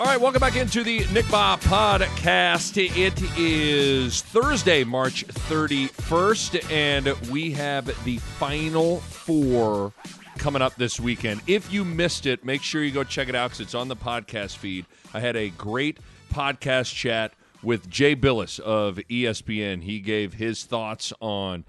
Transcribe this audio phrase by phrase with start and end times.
[0.00, 2.76] All right, welcome back into the Nick Bahe podcast.
[2.76, 9.92] It is Thursday, March 31st, and we have the final four
[10.36, 11.40] coming up this weekend.
[11.48, 13.96] If you missed it, make sure you go check it out because it's on the
[13.96, 14.86] podcast feed.
[15.12, 15.98] I had a great
[16.32, 17.32] podcast chat
[17.64, 19.82] with Jay Bilas of ESPN.
[19.82, 21.64] He gave his thoughts on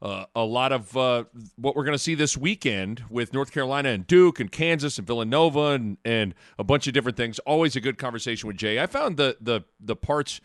[0.00, 1.24] uh, a lot of uh,
[1.56, 5.06] what we're going to see this weekend with North Carolina and Duke and Kansas and
[5.06, 7.38] Villanova and, and a bunch of different things.
[7.40, 8.80] Always a good conversation with Jay.
[8.80, 10.40] I found the the the parts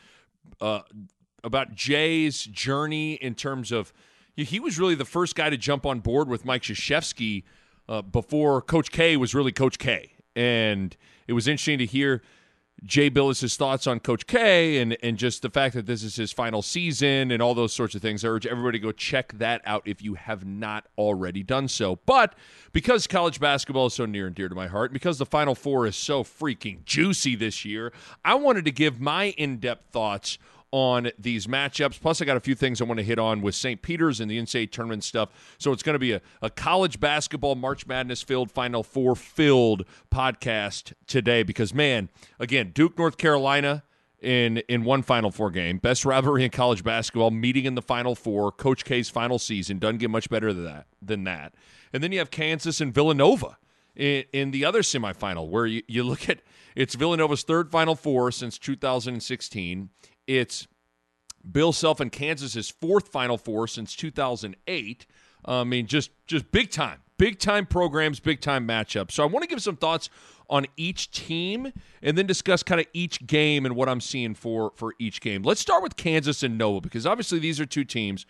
[0.60, 0.82] uh,
[1.44, 3.94] about Jay's journey in terms of
[4.36, 7.44] he was really the first guy to jump on board with Mike Krzyzewski
[7.88, 12.24] uh, before Coach K was really Coach K, and it was interesting to hear
[12.86, 16.32] Jay Bilas's thoughts on Coach K and and just the fact that this is his
[16.32, 18.26] final season and all those sorts of things.
[18.26, 22.00] I urge everybody to go check that out if you have not already done so.
[22.05, 22.36] But
[22.74, 25.88] because college basketball is so near and dear to my heart, because the Final Four
[25.88, 27.94] is so freaking juicy this year,
[28.26, 30.38] I wanted to give my in-depth thoughts
[30.74, 32.02] on these matchups.
[32.02, 33.84] Plus, I got a few things I want to hit on with St.
[33.84, 35.29] Peter's and the NCAA tournament stuff.
[35.60, 39.85] So it's going to be a, a college basketball March Madness filled, Final Four filled
[40.12, 43.84] podcast today because, man, again, Duke, North Carolina
[44.20, 48.16] in in one Final Four game, best rivalry in college basketball, meeting in the Final
[48.16, 50.88] Four, Coach K's final season doesn't get much better than that.
[51.04, 51.54] Than that,
[51.91, 53.57] and then you have Kansas and Villanova
[53.96, 56.40] in, in the other semifinal, where you, you look at
[56.76, 59.90] it's Villanova's third Final Four since 2016.
[60.27, 60.68] It's
[61.49, 65.06] Bill Self and Kansas's fourth Final Four since 2008.
[65.46, 69.12] I mean, just just big time, big time programs, big time matchups.
[69.12, 70.09] So I want to give some thoughts
[70.50, 74.72] on each team and then discuss kind of each game and what I'm seeing for
[74.75, 75.44] for each game.
[75.44, 78.25] Let's start with Kansas and Nova because obviously these are two teams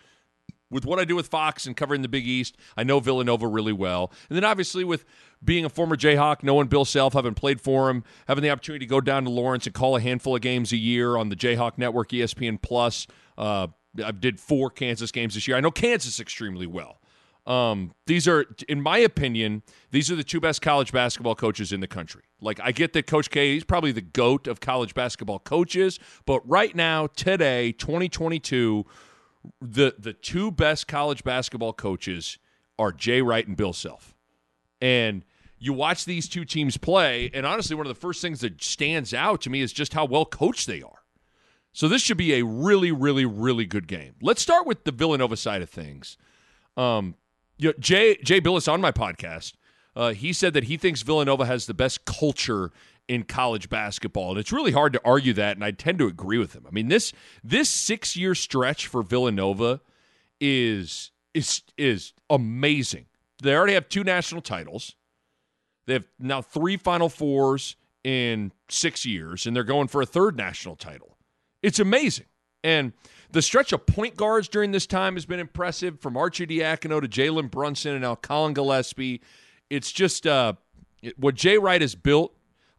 [0.70, 3.72] with what I do with Fox and covering the Big East, I know Villanova really
[3.72, 4.12] well.
[4.28, 5.04] And then obviously with
[5.42, 8.90] being a former Jayhawk, knowing Bill Self, having played for him, having the opportunity to
[8.90, 11.78] go down to Lawrence and call a handful of games a year on the Jayhawk
[11.78, 13.06] Network, ESPN Plus.
[13.36, 13.68] Uh,
[14.02, 15.56] I did four Kansas games this year.
[15.56, 17.00] I know Kansas extremely well.
[17.46, 21.80] Um, these are, in my opinion, these are the two best college basketball coaches in
[21.80, 22.22] the country.
[22.40, 26.40] Like, I get that Coach K, he's probably the GOAT of college basketball coaches, but
[26.48, 28.86] right now, today, 2022,
[29.60, 32.38] the the two best college basketball coaches
[32.78, 34.14] are Jay Wright and Bill Self.
[34.80, 35.24] And
[35.58, 39.14] you watch these two teams play, and honestly, one of the first things that stands
[39.14, 41.04] out to me is just how well coached they are.
[41.72, 44.14] So this should be a really, really, really good game.
[44.22, 46.16] Let's start with the Villanova side of things.
[46.76, 47.16] Um,
[47.56, 49.54] you know, Jay Jay Bilas on my podcast,
[49.96, 52.70] uh, he said that he thinks Villanova has the best culture
[53.08, 54.30] in college basketball.
[54.30, 56.64] And it's really hard to argue that, and I tend to agree with him.
[56.66, 59.80] I mean, this this six year stretch for Villanova
[60.40, 63.06] is is is amazing.
[63.42, 64.94] They already have two national titles.
[65.86, 70.36] They have now three Final Fours in six years, and they're going for a third
[70.36, 71.18] national title.
[71.62, 72.26] It's amazing.
[72.62, 72.92] And
[73.30, 77.50] the stretch of point guards during this time has been impressive from Arcidiacono to Jalen
[77.50, 79.20] Brunson and now Collin Gillespie.
[79.68, 80.54] It's just uh,
[81.16, 82.34] what Jay Wright has built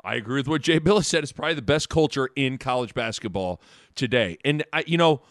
[0.06, 1.24] I agree with what Jay Bilas said.
[1.24, 3.60] It's probably the best culture in college basketball
[3.96, 4.38] today.
[4.46, 5.22] And I, you know,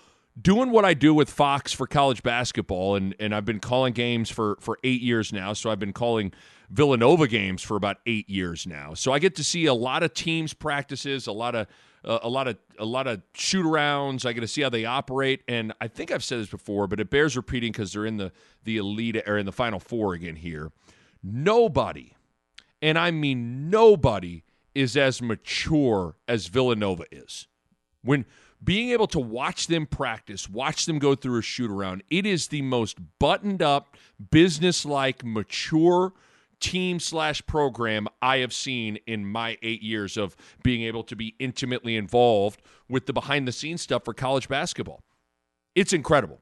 [0.40, 4.30] doing what I do with Fox for college basketball, and and I've been calling games
[4.30, 5.52] for for eight years now.
[5.52, 6.32] So I've been calling
[6.70, 8.94] Villanova games for about eight years now.
[8.94, 11.68] So I get to see a lot of teams practices, a lot of
[12.04, 14.26] uh, a lot of a lot of shoot arounds.
[14.26, 16.98] I get to see how they operate, and I think I've said this before, but
[16.98, 18.32] it bears repeating because they're in the
[18.64, 20.72] the elite or in the final four again here.
[21.22, 22.16] Nobody,
[22.82, 24.42] and I mean nobody
[24.74, 27.46] is as mature as Villanova is.
[28.02, 28.26] When
[28.62, 32.48] being able to watch them practice, watch them go through a shoot around, it is
[32.48, 33.96] the most buttoned up,
[34.30, 36.12] business like, mature
[36.60, 41.34] team slash program I have seen in my eight years of being able to be
[41.38, 45.02] intimately involved with the behind the scenes stuff for college basketball.
[45.74, 46.40] It's incredible.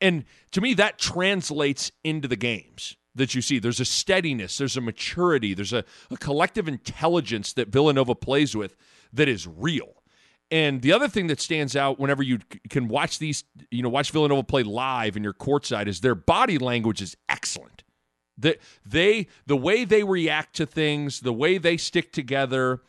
[0.00, 3.58] And to me, that translates into the games that you see.
[3.58, 8.76] There's a steadiness, there's a maturity, there's a, a collective intelligence that Villanova plays with
[9.12, 10.02] that is real.
[10.50, 14.10] And the other thing that stands out whenever you can watch these, you know, watch
[14.10, 17.84] Villanova play live in your courtside is their body language is excellent.
[18.36, 22.80] That they, the way they react to things, the way they stick together,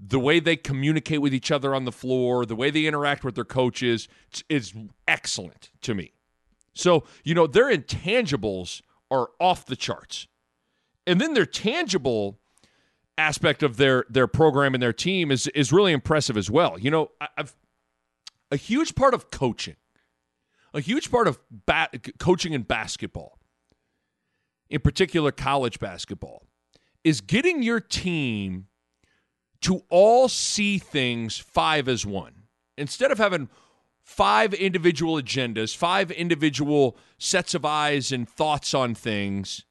[0.00, 3.34] the way they communicate with each other on the floor, the way they interact with
[3.34, 4.08] their coaches
[4.48, 4.72] is
[5.06, 6.12] excellent to me.
[6.74, 10.26] So, you know, their intangibles are off the charts.
[11.06, 12.38] And then their tangible
[13.18, 16.78] aspect of their their program and their team is is really impressive as well.
[16.78, 17.54] You know, I've
[18.50, 19.76] a huge part of coaching,
[20.74, 23.38] a huge part of ba- coaching in basketball,
[24.68, 26.42] in particular college basketball,
[27.04, 28.66] is getting your team
[29.62, 32.42] to all see things five as one.
[32.76, 33.48] Instead of having
[34.06, 39.64] five individual agendas, five individual sets of eyes and thoughts on things,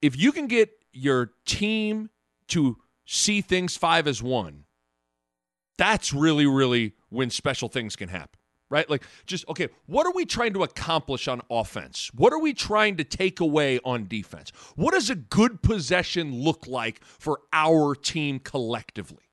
[0.00, 2.10] if you can get your team
[2.46, 4.64] to see things five as one,
[5.76, 8.38] that's really, really when special things can happen
[8.70, 8.88] right?
[8.90, 12.10] Like, just, okay, what are we trying to accomplish on offense?
[12.12, 14.50] What are we trying to take away on defense?
[14.74, 19.23] What does a good possession look like for our team collectively?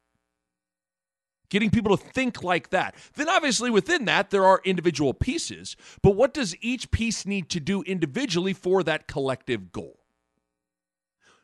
[1.51, 2.95] Getting people to think like that.
[3.15, 7.59] Then, obviously, within that, there are individual pieces, but what does each piece need to
[7.59, 9.99] do individually for that collective goal?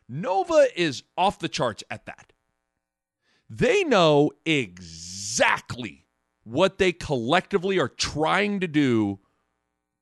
[0.07, 2.31] Nova is off the charts at that.
[3.49, 6.05] They know exactly
[6.45, 9.19] what they collectively are trying to do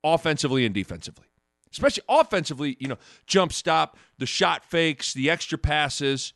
[0.03, 1.25] offensively and defensively.
[1.71, 6.33] Especially offensively, you know, jump stop, the shot fakes, the extra passes,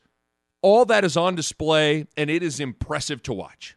[0.61, 3.75] all that is on display, and it is impressive to watch.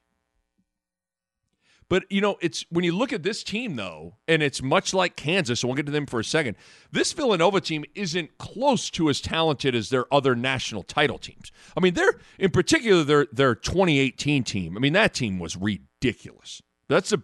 [1.93, 5.15] But, you know, it's when you look at this team, though, and it's much like
[5.15, 6.57] Kansas, so we'll get to them for a second.
[6.91, 11.53] This Villanova team isn't close to as talented as their other national title teams.
[11.77, 14.75] I mean, they're, in particular, their, their 2018 team.
[14.75, 16.63] I mean, that team was ridiculous.
[16.89, 17.23] That's a,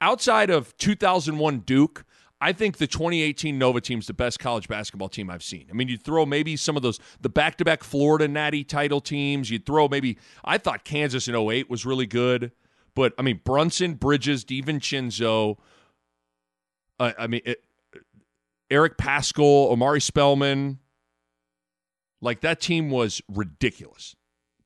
[0.00, 2.04] outside of 2001 Duke,
[2.40, 5.66] I think the 2018 Nova team's the best college basketball team I've seen.
[5.70, 9.50] I mean, you throw maybe some of those the back-to-back Florida Natty title teams.
[9.50, 12.52] You'd throw maybe I thought Kansas in 08 was really good.
[12.94, 15.58] But I mean, Brunson, Bridges, DiVincenzo,
[17.00, 17.62] uh, I mean, it,
[18.70, 20.78] Eric Paschall, Omari Spellman,
[22.20, 24.14] like that team was ridiculous.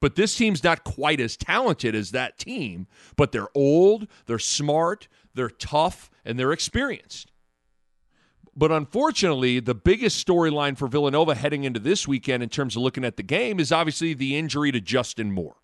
[0.01, 5.09] But this team's not quite as talented as that team, but they're old, they're smart,
[5.35, 7.32] they're tough, and they're experienced.
[8.55, 13.05] But unfortunately, the biggest storyline for Villanova heading into this weekend in terms of looking
[13.05, 15.57] at the game is obviously the injury to Justin Moore.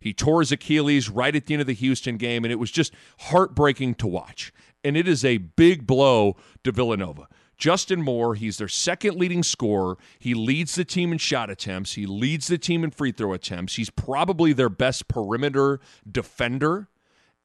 [0.00, 2.70] He tore his Achilles right at the end of the Houston game, and it was
[2.70, 4.52] just heartbreaking to watch.
[4.84, 7.26] And it is a big blow to Villanova.
[7.56, 9.96] Justin Moore, he's their second leading scorer.
[10.18, 13.76] He leads the team in shot attempts, he leads the team in free throw attempts.
[13.76, 16.88] He's probably their best perimeter defender.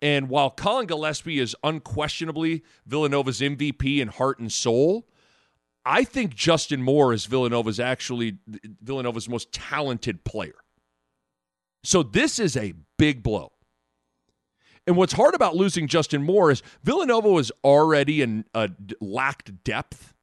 [0.01, 5.07] And while Collin Gillespie is unquestionably Villanova's MVP in heart and soul,
[5.86, 8.38] I think Justin Moore is Villanova's actually
[8.81, 10.56] Villanova's most talented player.
[11.84, 13.54] So this is a big blow.
[14.88, 18.69] And what's hard about losing Justin Moore is Villanova was already in uh,
[19.00, 20.13] lacked depth.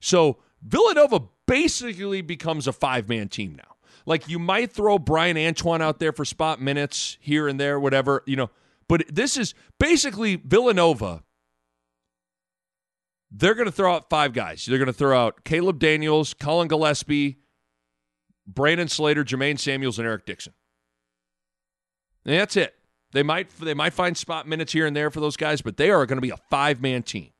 [0.00, 3.76] So Villanova basically becomes a five man team now.
[4.06, 8.22] Like you might throw Bryan Antoine out there for spot minutes here and there, whatever,
[8.26, 8.50] you know.
[8.88, 11.22] But this is basically Villanova.
[13.30, 14.64] They're going to throw out five guys.
[14.64, 17.38] They're going to throw out Caleb Daniels, Collin Gillespie,
[18.46, 20.52] Brandon Slater, Jermaine Samuels, and Eric Dixon.
[22.24, 22.74] And that's it.
[23.12, 25.90] They might they might find spot minutes here and there for those guys, but they
[25.90, 27.30] are going to be a five man team.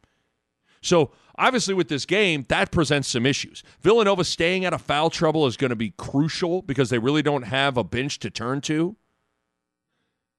[0.83, 3.63] So obviously, with this game, that presents some issues.
[3.81, 7.43] Villanova staying out of foul trouble is going to be crucial because they really don't
[7.43, 8.97] have a bench to turn to.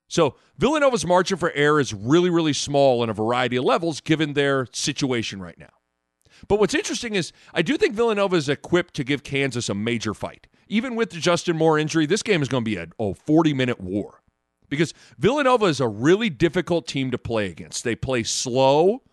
[0.08, 4.34] So Villanova's margin for error is really, really small in a variety of levels given
[4.34, 5.70] their situation right now.
[6.48, 10.14] But what's interesting is I do think Villanova is equipped to give Kansas a major
[10.14, 10.48] fight.
[10.68, 13.54] Even with the Justin Moore injury, this game is going to be a oh, 40
[13.54, 14.22] minute war
[14.70, 17.84] because Villanova is a really difficult team to play against.
[17.84, 19.04] They play slow,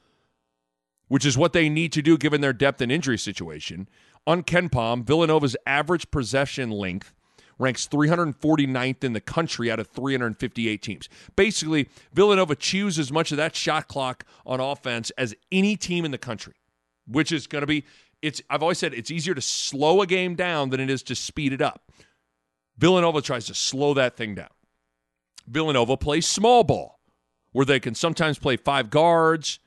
[1.08, 3.88] which is what they need to do given their depth and injury situation.
[4.26, 7.12] On KenPom, Villanova's average possession length
[7.62, 11.08] ranks 349th in the country out of 358 teams.
[11.36, 16.10] Basically, Villanova chews as much of that shot clock on offense as any team in
[16.10, 16.54] the country,
[17.06, 17.84] which is going to be
[18.22, 21.14] it's I've always said it's easier to slow a game down than it is to
[21.14, 21.90] speed it up.
[22.78, 24.48] Villanova tries to slow that thing down.
[25.46, 27.00] Villanova plays small ball,
[27.50, 29.58] where they can sometimes play five guards,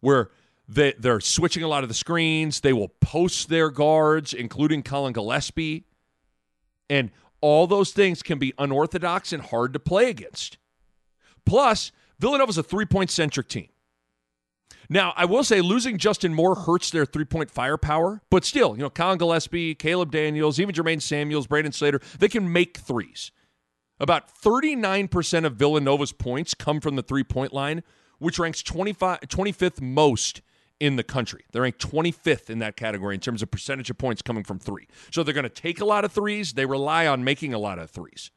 [0.00, 0.30] where
[0.68, 2.60] they, they're switching a lot of the screens.
[2.60, 5.86] They will post their guards, including Collin Gillespie.
[6.90, 10.58] And all those things can be unorthodox and hard to play against.
[11.44, 13.68] Plus, Villanova's a three point centric team.
[14.90, 18.82] Now, I will say losing Justin Moore hurts their three point firepower, but still, you
[18.82, 23.30] know, Collin Gillespie, Caleb Daniels, even Jermaine Samuels, Brandon Slater, they can make threes.
[24.00, 27.82] About 39% of Villanova's points come from the three point line,
[28.18, 30.40] which ranks 25, 25th most
[30.80, 31.44] in the country.
[31.52, 34.86] They're ranked 25th in that category in terms of percentage of points coming from three.
[35.10, 36.52] So they're going to take a lot of threes.
[36.52, 38.30] They rely on making a lot of threes.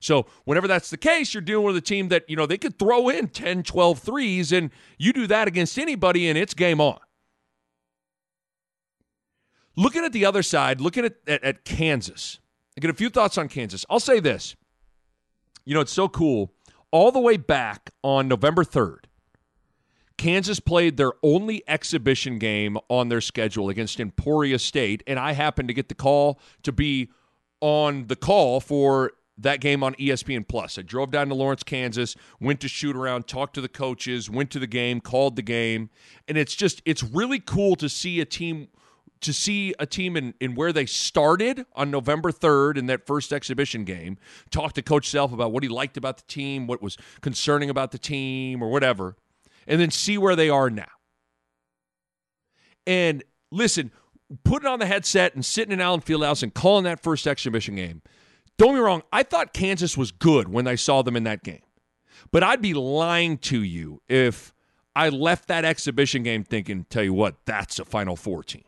[0.00, 2.78] So whenever that's the case, you're dealing with a team that, you know, they could
[2.78, 6.98] throw in 10, 12 threes, and you do that against anybody, and it's game on.
[9.76, 12.38] Looking at the other side, looking at, at, at Kansas,
[12.76, 13.86] I get a few thoughts on Kansas.
[13.88, 14.56] I'll say this.
[15.64, 16.52] You know, it's so cool.
[16.90, 19.04] All the way back on November 3rd,
[20.16, 25.68] Kansas played their only exhibition game on their schedule against Emporia State, and I happened
[25.68, 27.10] to get the call to be
[27.60, 30.78] on the call for that game on ESPN Plus.
[30.78, 34.50] I drove down to Lawrence, Kansas, went to shoot around, talked to the coaches, went
[34.52, 35.90] to the game, called the game,
[36.28, 38.68] and it's just it's really cool to see a team
[39.20, 43.32] to see a team in, in where they started on November 3rd in that first
[43.32, 44.18] exhibition game,
[44.50, 47.90] talk to Coach Self about what he liked about the team, what was concerning about
[47.90, 49.16] the team, or whatever,
[49.66, 50.84] and then see where they are now.
[52.86, 53.90] And listen,
[54.44, 58.02] putting on the headset and sitting in Allen Fieldhouse and calling that first exhibition game.
[58.56, 61.62] Don't me wrong, I thought Kansas was good when I saw them in that game.
[62.30, 64.52] But I'd be lying to you if
[64.94, 68.64] I left that exhibition game thinking, tell you what, that's a Final Four team.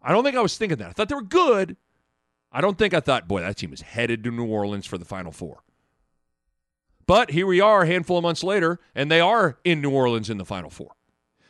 [0.00, 0.90] I don't think I was thinking that.
[0.90, 1.76] I thought they were good.
[2.52, 5.04] I don't think I thought, boy, that team is headed to New Orleans for the
[5.04, 5.63] Final Four.
[7.06, 10.30] But here we are a handful of months later, and they are in New Orleans
[10.30, 10.92] in the Final Four.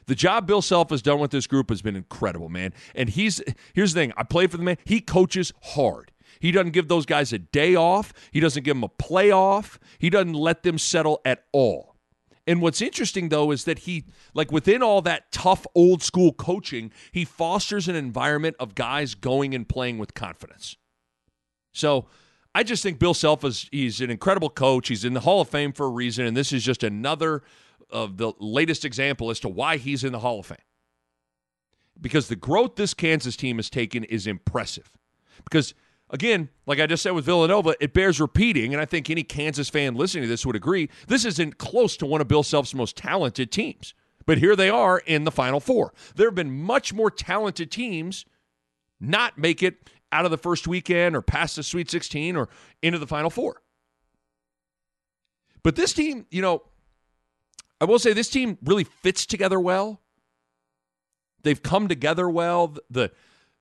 [0.07, 2.75] The job Bill Self has done with this group has been incredible, man.
[2.95, 3.41] And he's
[3.73, 4.77] here's the thing: I played for the man.
[4.85, 6.13] He coaches hard.
[6.41, 8.13] He doesn't give those guys a day off.
[8.33, 9.79] He doesn't give them a playoff.
[9.99, 11.95] He doesn't let them settle at all.
[12.47, 16.91] And what's interesting though is that he, like within all that tough old school coaching,
[17.13, 20.77] he fosters an environment of guys going and playing with confidence.
[21.73, 22.07] So
[22.55, 24.89] I just think Bill Self is he's an incredible coach.
[24.89, 27.43] He's in the Hall of Fame for a reason, and this is just another
[27.91, 30.59] of the latest example as to why he's in the Hall of Fame.
[32.01, 34.91] Because the growth this Kansas team has taken is impressive.
[35.45, 35.75] Because
[36.11, 39.69] again, like I just said with Villanova, it bears repeating, and I think any Kansas
[39.69, 40.89] fan listening to this would agree.
[41.09, 43.95] This isn't close to one of Bill Self's most talented teams,
[44.27, 45.93] but here they are in the Final Four.
[46.15, 48.25] There have been much more talented teams
[49.01, 52.49] not make it out of the first weekend or past the Sweet 16 or
[52.83, 53.61] into the Final Four.
[55.63, 56.63] But this team, you know,
[57.81, 60.01] I will say this team really fits together well.
[61.43, 62.77] They've come together well.
[62.89, 63.11] The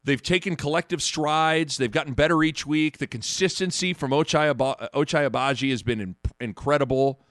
[0.06, 1.78] They've taken collective strides.
[1.78, 2.98] They've gotten better each week.
[2.98, 7.22] The consistency from Ochai, Ochai Agbaji has been in, incredible.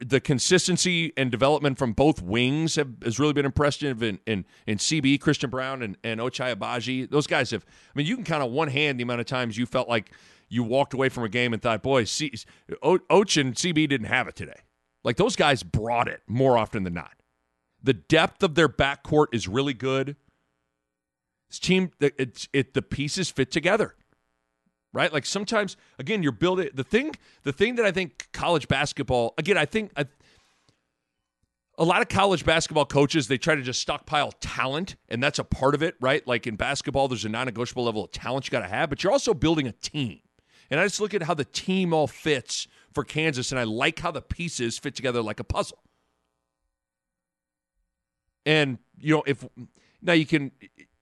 [0.00, 4.78] The consistency and development from both wings have, has really been impressive in, in, in
[4.78, 7.10] CB, Christian Brown and, and Ochai Agbaji.
[7.10, 9.58] Those guys have, I mean, you can count on one hand the amount of times
[9.58, 10.12] you felt like
[10.48, 12.32] you walked away from a game and thought, boy, C-
[12.82, 14.60] o- and CB didn't have it today.
[15.02, 17.12] Like those guys brought it more often than not.
[17.82, 20.16] The depth of their backcourt is really good.
[21.50, 23.94] This team, it's it the pieces fit together,
[24.94, 25.12] right?
[25.12, 27.14] Like sometimes, again, you're building the thing.
[27.42, 30.06] The thing that I think college basketball, again, I think I,
[31.76, 35.44] a lot of college basketball coaches they try to just stockpile talent, and that's a
[35.44, 36.26] part of it, right?
[36.26, 39.12] Like in basketball, there's a non-negotiable level of talent you got to have, but you're
[39.12, 40.20] also building a team.
[40.70, 43.98] And I just look at how the team all fits for Kansas, and I like
[43.98, 45.78] how the pieces fit together like a puzzle.
[48.46, 49.44] And you know, if
[50.00, 50.52] now you can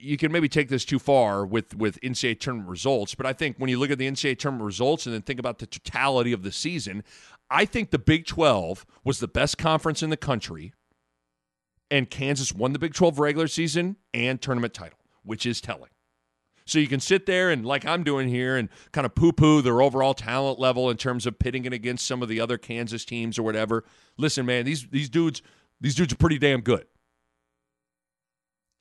[0.02, 3.56] you can maybe take this too far with with NCAA tournament results, but I think
[3.59, 6.42] when you look at the NCAA tournament results and then think about the totality of
[6.42, 7.04] the season,
[7.50, 10.73] I think the Big 12 was the best conference in the country,
[11.90, 15.90] and Kansas won the Big 12 regular season and tournament title, which is telling.
[16.64, 19.62] So you can sit there and, like I'm doing here, and kind of poo poo
[19.62, 23.04] their overall talent level in terms of pitting it against some of the other Kansas
[23.04, 23.85] teams or whatever.
[24.16, 25.42] Listen, man, these these dudes
[25.80, 26.87] these dudes are pretty damn good.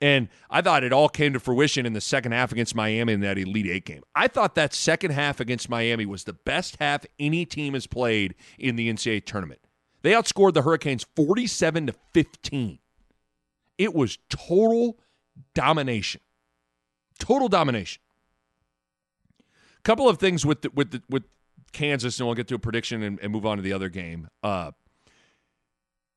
[0.02, 3.20] And I thought it all came to fruition in the second half against Miami in
[3.22, 4.02] that Elite Eight game.
[4.16, 8.34] I thought that second half against Miami was the best half any team has played
[8.58, 9.62] in the NCAA tournament.
[10.02, 12.80] They outscored the Hurricanes 47 to 15.
[13.78, 14.98] It was total
[15.54, 16.22] domination.
[17.20, 18.02] Total domination.
[19.78, 21.24] A couple of things with the, with the, with
[21.72, 24.28] Kansas, and we'll get to a prediction and, and move on to the other game.
[24.42, 24.72] Uh,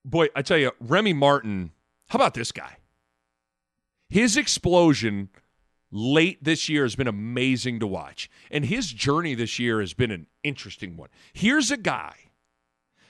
[0.05, 1.73] boy, I tell you, Remy Martin.
[2.09, 2.77] How about this guy?
[4.09, 5.31] His explosion
[5.95, 8.29] late this year has been amazing to watch.
[8.51, 11.09] And his journey this year has been an interesting one.
[11.33, 12.15] Here's a guy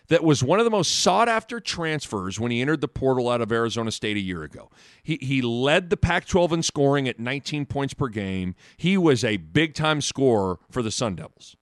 [0.08, 3.40] that was one of the most sought after transfers when he entered the portal out
[3.40, 4.70] of Arizona State a year ago.
[5.02, 8.54] He, he led the Pac 12 in scoring at 19 points per game.
[8.76, 11.56] He was a big time scorer for the Sun Devils.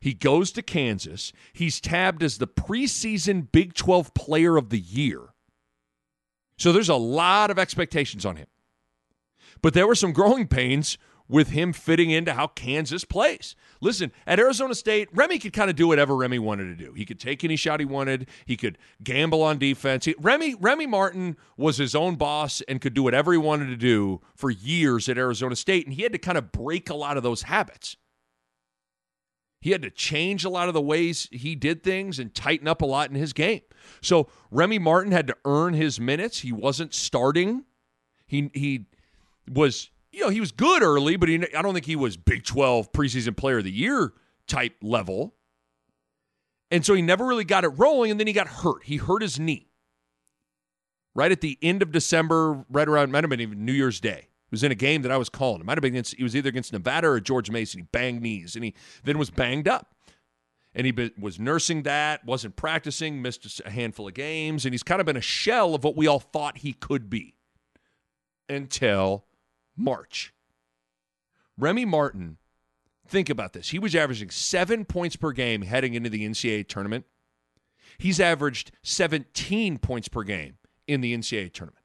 [0.00, 1.32] He goes to Kansas.
[1.52, 5.30] He's tabbed as the preseason Big 12 player of the year.
[6.58, 8.46] So there's a lot of expectations on him.
[9.64, 13.56] But there were some growing pains with him fitting into how Kansas plays.
[13.80, 16.92] Listen, at Arizona State, Remy could kind of do whatever Remy wanted to do.
[16.92, 18.28] He could take any shot he wanted.
[18.44, 20.04] He could gamble on defense.
[20.04, 23.76] He, Remy Remy Martin was his own boss and could do whatever he wanted to
[23.78, 27.16] do for years at Arizona State, and he had to kind of break a lot
[27.16, 27.96] of those habits.
[29.62, 32.82] He had to change a lot of the ways he did things and tighten up
[32.82, 33.62] a lot in his game.
[34.02, 36.40] So Remy Martin had to earn his minutes.
[36.40, 37.64] He wasn't starting.
[38.26, 38.86] He he
[39.50, 42.44] was you know he was good early, but he, I don't think he was Big
[42.44, 44.12] Twelve preseason Player of the Year
[44.46, 45.34] type level.
[46.70, 48.84] And so he never really got it rolling, and then he got hurt.
[48.84, 49.68] He hurt his knee
[51.14, 54.28] right at the end of December, right around might have been even New Year's Day
[54.28, 55.60] It was in a game that I was calling.
[55.60, 57.80] It might have been against, he was either against Nevada or George Mason.
[57.80, 58.74] He banged knees and he
[59.04, 59.94] then was banged up.
[60.74, 64.82] And he be, was nursing that, wasn't practicing, missed a handful of games, and he's
[64.82, 67.36] kind of been a shell of what we all thought he could be
[68.48, 69.24] until
[69.76, 70.32] March.
[71.56, 72.38] Remy Martin,
[73.06, 73.70] think about this.
[73.70, 77.04] He was averaging seven points per game heading into the NCAA tournament.
[77.98, 81.84] He's averaged 17 points per game in the NCAA tournament.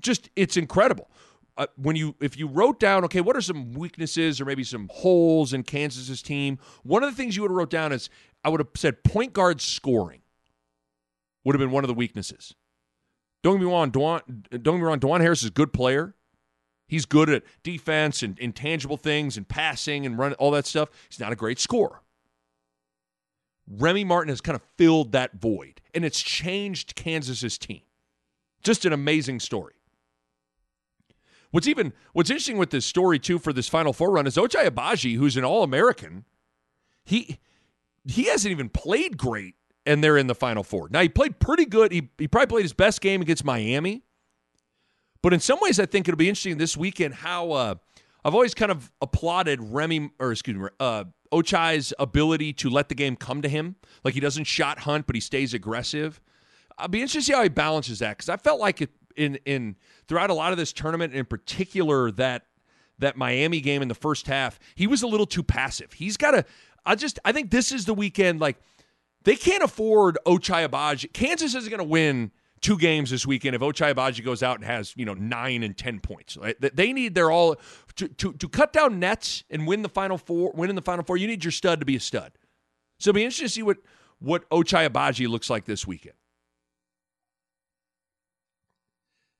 [0.00, 1.10] Just it's incredible.
[1.58, 4.88] Uh, when you if you wrote down okay what are some weaknesses or maybe some
[4.92, 8.08] holes in kansas's team one of the things you would have wrote down is
[8.44, 10.20] i would have said point guard scoring
[11.42, 12.54] would have been one of the weaknesses
[13.42, 14.20] don't get me wrong Dajuan,
[14.50, 16.14] don't get me wrong Dajuan harris is a good player
[16.88, 21.20] he's good at defense and intangible things and passing and run all that stuff he's
[21.20, 22.00] not a great scorer
[23.70, 27.82] remy martin has kind of filled that void and it's changed kansas's team
[28.62, 29.74] just an amazing story
[31.50, 34.68] What's even what's interesting with this story too for this Final Four run is Ochai
[34.68, 36.24] Agbaji, who's an All American.
[37.04, 37.38] He
[38.04, 39.54] he hasn't even played great,
[39.86, 40.88] and they're in the Final Four.
[40.90, 41.90] Now he played pretty good.
[41.90, 44.02] He he probably played his best game against Miami.
[45.22, 47.74] But in some ways, I think it'll be interesting this weekend how uh,
[48.24, 52.94] I've always kind of applauded Remy or excuse me uh, Ochai's ability to let the
[52.94, 53.76] game come to him.
[54.04, 56.20] Like he doesn't shot hunt, but he stays aggressive.
[56.78, 59.36] I'll be interested to see how he balances that because I felt like it in
[59.44, 62.46] in throughout a lot of this tournament, in particular that
[63.00, 65.92] that Miami game in the first half, he was a little too passive.
[65.92, 66.44] He's got to.
[66.86, 68.40] I just I think this is the weekend.
[68.40, 68.58] Like
[69.24, 71.12] they can't afford Ochai Agbaji.
[71.12, 74.64] Kansas isn't going to win two games this weekend if Ochai Agbaji goes out and
[74.64, 76.36] has you know nine and ten points.
[76.36, 76.56] Right?
[76.60, 77.56] They need their all
[77.96, 80.52] to, to to cut down nets and win the final four.
[80.54, 81.16] Win in the final four.
[81.16, 82.32] You need your stud to be a stud.
[82.98, 83.78] So it'll be interesting to see what
[84.18, 86.16] what Ochai Agbaji looks like this weekend.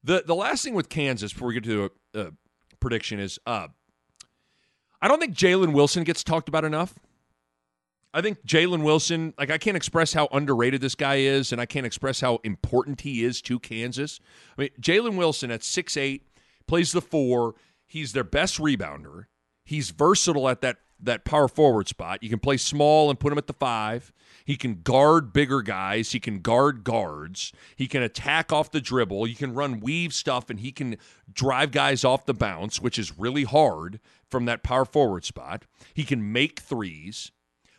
[0.05, 2.33] The the last thing with Kansas before we get to a, a
[2.81, 3.69] prediction is uh,
[5.01, 6.95] I don't think Jalen Wilson gets talked about enough.
[8.15, 11.67] I think Jalen Wilson, like I can't express how underrated this guy is, and I
[11.67, 14.19] can't express how important he is to Kansas.
[14.57, 16.27] I mean, Jalen Wilson at six eight
[16.67, 17.55] plays the four.
[17.87, 19.27] He's their best rebounder.
[19.65, 22.23] He's versatile at that that power forward spot.
[22.23, 24.13] You can play small and put him at the five.
[24.45, 26.13] He can guard bigger guys.
[26.13, 27.53] He can guard guards.
[27.77, 29.27] He can attack off the dribble.
[29.27, 30.97] You can run weave stuff and he can
[31.33, 35.67] drive guys off the bounce, which is really hard from that power forward spot.
[35.95, 37.31] He can make threes.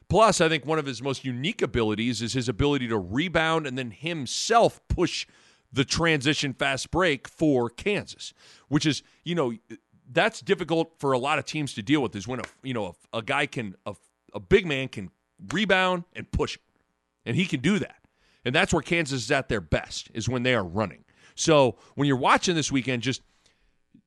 [0.10, 3.78] Plus, I think one of his most unique abilities is his ability to rebound and
[3.78, 5.28] then himself push
[5.72, 8.34] the transition fast break for Kansas,
[8.69, 9.54] which is, you know,
[10.12, 12.95] that's difficult for a lot of teams to deal with is when a you know
[13.13, 13.95] a, a guy can a,
[14.34, 15.12] a big man can
[15.54, 16.62] rebound and push it.
[17.26, 17.98] And he can do that.
[18.43, 21.04] And that's where Kansas is at their best, is when they are running.
[21.36, 23.22] So when you're watching this weekend, just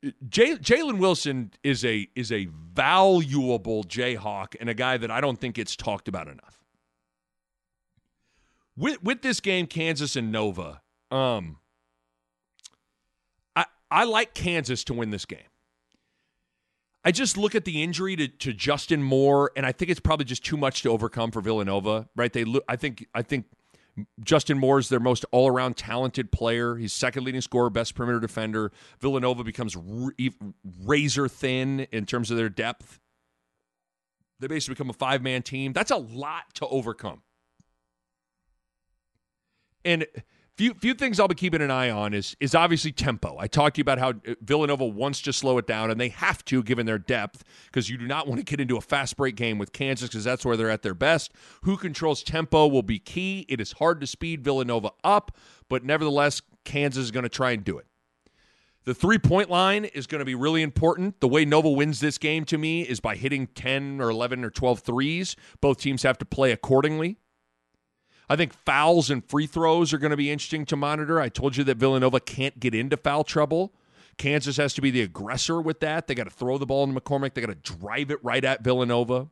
[0.03, 5.55] Jalen Wilson is a is a valuable Jayhawk and a guy that I don't think
[5.55, 6.59] gets talked about enough.
[8.77, 11.59] With with this game, Kansas and Nova, um,
[13.55, 15.41] I I like Kansas to win this game.
[17.05, 20.25] I just look at the injury to, to Justin Moore, and I think it's probably
[20.25, 22.09] just too much to overcome for Villanova.
[22.15, 22.33] Right?
[22.33, 23.47] They, I think, I think
[24.23, 26.77] Justin Moore is their most all around talented player.
[26.77, 28.73] He's second leading scorer, best perimeter defender.
[29.01, 29.77] Villanova becomes
[30.85, 33.01] razor thin in terms of their depth.
[34.41, 35.73] They basically become a five man team.
[35.73, 37.23] That's a lot to overcome.
[39.85, 40.07] And
[40.57, 43.37] few few things I'll be keeping an eye on is is obviously tempo.
[43.39, 46.11] I talked to you about how uh, Villanova wants to slow it down, and they
[46.11, 49.17] have to given their depth because you do not want to get into a fast
[49.17, 51.33] break game with Kansas because that's where they're at their best.
[51.63, 53.47] Who controls tempo will be key.
[53.49, 55.37] It is hard to speed Villanova up,
[55.69, 57.87] but nevertheless, Kansas is going to try and do it.
[58.85, 61.21] The three point line is going to be really important.
[61.21, 64.51] The way Nova wins this game to me is by hitting 10 or 11 or
[64.51, 65.37] 12 threes.
[65.61, 67.19] Both teams have to play accordingly.
[68.33, 71.21] I think fouls and free throws are going to be interesting to monitor.
[71.21, 73.75] I told you that Villanova can't get into foul trouble.
[74.17, 76.07] Kansas has to be the aggressor with that.
[76.07, 77.35] They got to throw the ball into McCormack.
[77.35, 79.29] They got to drive it right at Villanova.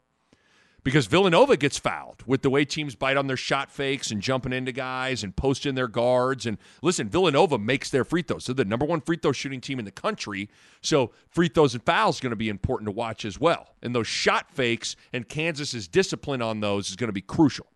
[0.83, 4.53] because Villanova gets fouled with the way teams bite on their shot fakes and jumping
[4.53, 6.47] into guys and posting their guards.
[6.47, 8.47] And listen, Villanova makes their free throws.
[8.47, 10.49] They're the number one free throw shooting team in the country.
[10.81, 13.75] So free throws and fouls is going to be important to watch as well.
[13.83, 17.67] And those shot fakes and Kansas's discipline on those is going to be crucial.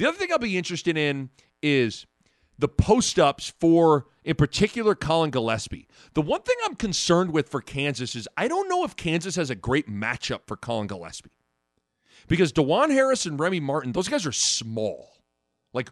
[0.00, 1.28] The other thing I'll be interested in
[1.62, 2.06] is
[2.58, 5.88] the post ups for, in particular, Collin Gillespie.
[6.14, 9.50] The one thing I'm concerned with for Kansas is I don't know if Kansas has
[9.50, 11.36] a great matchup for Collin Gillespie
[12.28, 15.18] because Dajuan Harris and Remy Martin, those guys are small.
[15.74, 15.90] Like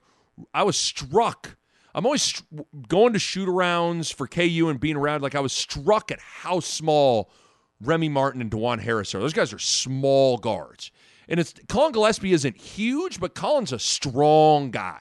[0.54, 1.58] I was struck.
[1.94, 5.20] I'm always st- going to shoot arounds for KU and being around.
[5.20, 7.30] Like I was struck at how small
[7.78, 9.20] Remy Martin and Dajuan Harris are.
[9.20, 10.92] Those guys are small guards.
[11.28, 15.00] And it's Collin Gillespie isn't huge, but Collin's a strong guy.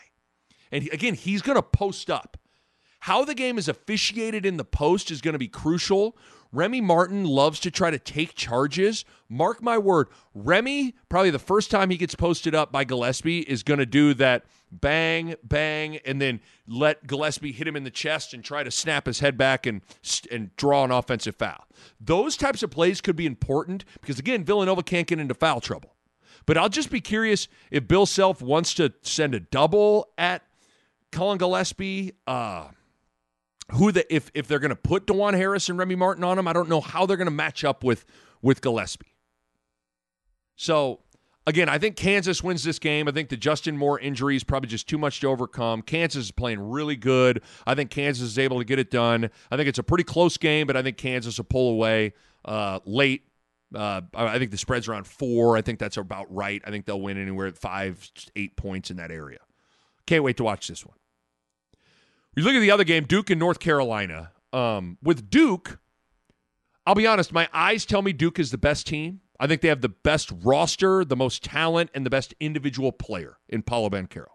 [0.72, 2.38] And he, again, he's going to post up.
[3.02, 6.18] How the game is officiated in the post is going to be crucial.
[6.52, 9.06] Remy Martin loves to try to take charges.
[9.30, 13.63] Mark my word, Remy, probably the first time he gets posted up by Gillespie, is
[13.63, 18.34] going to do that bang, bang, and then let Gillespie hit him in the chest
[18.34, 19.82] and try to snap his head back and,
[20.32, 21.66] and draw an offensive foul.
[22.00, 25.96] Those types of plays could be important because, again, Villanova can't get into foul trouble.
[26.47, 30.41] But I'll just be curious if Bill Self wants to send a double at
[31.12, 32.13] Collin Gillespie.
[32.25, 32.69] Uh,
[33.73, 36.47] who the if if they're going to put Dajuan Harris and Remy Martin on him,
[36.47, 38.05] I don't know how they're going to match up with
[38.41, 39.13] with Gillespie.
[40.55, 41.01] So
[41.45, 43.10] again, I think Kansas wins this game.
[43.10, 45.81] I think the Justin Moore injury is probably just too much to overcome.
[45.81, 47.41] Kansas is playing really good.
[47.65, 49.29] I think Kansas is able to get it done.
[49.51, 52.13] I think it's a pretty close game, but I think Kansas will pull away
[52.45, 53.27] uh, late.
[53.73, 55.58] Uh, I think the spread's around four.
[55.58, 56.62] I think that's about right.
[56.65, 59.39] I think they'll win anywhere at five, eight points in that area.
[60.06, 60.95] Can't wait to watch this one.
[62.36, 64.32] You look at the other game, Duke and North Carolina.
[64.53, 65.80] Um, with Duke,
[66.86, 69.21] I'll be honest, my eyes tell me Duke is the best team.
[69.39, 73.38] I think they have the best roster, the most talent, and the best individual player
[73.49, 74.27] in Paolo Banchero.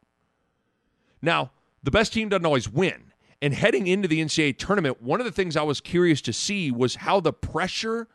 [1.22, 3.12] Now, the best team doesn't always win.
[3.40, 6.70] And heading into the NCAA tournament, one of the things I was curious to see
[6.70, 8.08] was how the pressure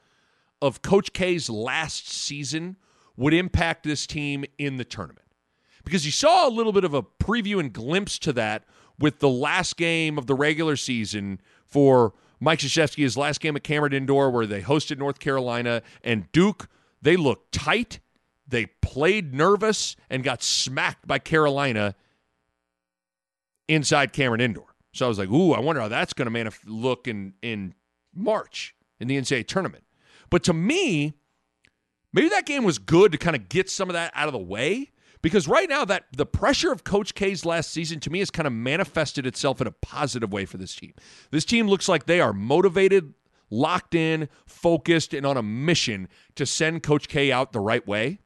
[0.62, 2.78] of Coach K's last season
[3.15, 5.26] would impact this team in the tournament.
[5.84, 8.63] Because you saw a little bit of a preview and glimpse to that
[9.00, 13.63] with the last game of the regular season for Mike Krzyzewski, his last game at
[13.63, 16.67] Cameron Indoor, where they hosted North Carolina and Duke.
[17.02, 18.00] They looked tight.
[18.48, 21.96] They played nervous and got smacked by Carolina
[23.67, 24.76] inside Cameron Indoor.
[24.93, 27.76] So I was like, ooh, I wonder how that's going to manif- look in, in
[28.13, 29.84] March in the NCAA tournament.
[30.30, 31.13] But to me,
[32.13, 34.40] maybe that game was good to kind of get some of that out of the
[34.40, 38.32] way because right now that the pressure of Coach K's last season to me has
[38.32, 40.94] kind of manifested itself in a positive way for this team.
[41.32, 43.13] This team looks like they are motivated,
[43.50, 48.20] locked in, focused, and on a mission to send Coach K out the right way.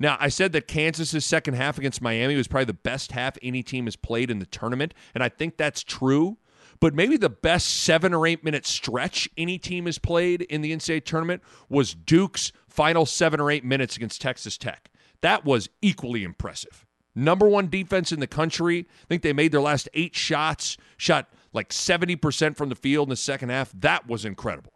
[0.00, 3.62] Now, I said that Kansas's second half against Miami was probably the best half any
[3.62, 6.38] team has played in the tournament, and I think that's true.
[6.80, 10.72] But maybe the best seven or eight minute stretch any team has played in the
[10.72, 14.90] NCAA tournament was Duke's final seven or eight minutes against Texas Tech.
[15.20, 16.86] That was equally impressive.
[17.14, 18.86] Number one defense in the country.
[19.02, 23.10] I think they made their last eight shots, shot like 70% from the field in
[23.10, 23.72] the second half.
[23.72, 24.72] That was incredible.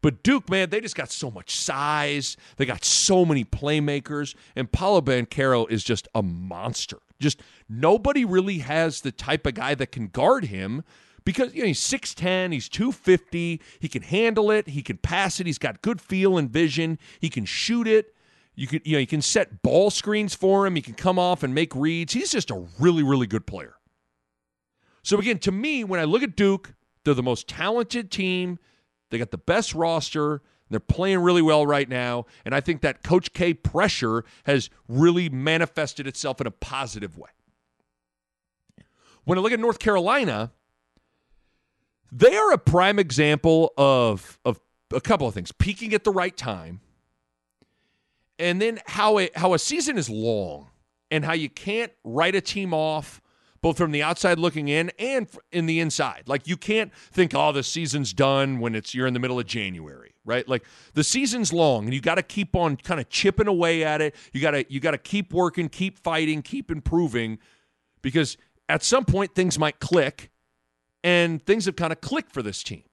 [0.00, 2.36] But Duke, man, they just got so much size.
[2.56, 4.34] They got so many playmakers.
[4.54, 6.98] And Paolo Banchero is just a monster.
[7.20, 10.84] Just nobody really has the type of guy that can guard him
[11.24, 15.46] because you know, he's 6'10, he's 250, he can handle it, he can pass it,
[15.46, 18.14] he's got good feel and vision, he can shoot it.
[18.54, 20.74] You can you know you can set ball screens for him.
[20.74, 22.12] He can come off and make reads.
[22.12, 23.74] He's just a really really good player.
[25.04, 26.74] So again, to me, when I look at Duke,
[27.04, 28.58] they're the most talented team.
[29.10, 30.42] They got the best roster.
[30.70, 35.30] They're playing really well right now, and I think that Coach K pressure has really
[35.30, 37.30] manifested itself in a positive way.
[39.24, 40.52] When I look at North Carolina,
[42.12, 44.60] they are a prime example of of
[44.92, 46.80] a couple of things: peaking at the right time
[48.38, 50.68] and then how it how a season is long
[51.10, 53.20] and how you can't write a team off
[53.60, 56.24] both from the outside looking in and in the inside.
[56.26, 59.46] Like you can't think, oh, the season's done when it's you're in the middle of
[59.46, 60.48] January, right?
[60.48, 64.00] Like the season's long, and you got to keep on kind of chipping away at
[64.00, 64.14] it.
[64.32, 67.38] You got to you got to keep working, keep fighting, keep improving,
[68.02, 68.36] because
[68.68, 70.30] at some point things might click,
[71.02, 72.84] and things have kind of clicked for this team.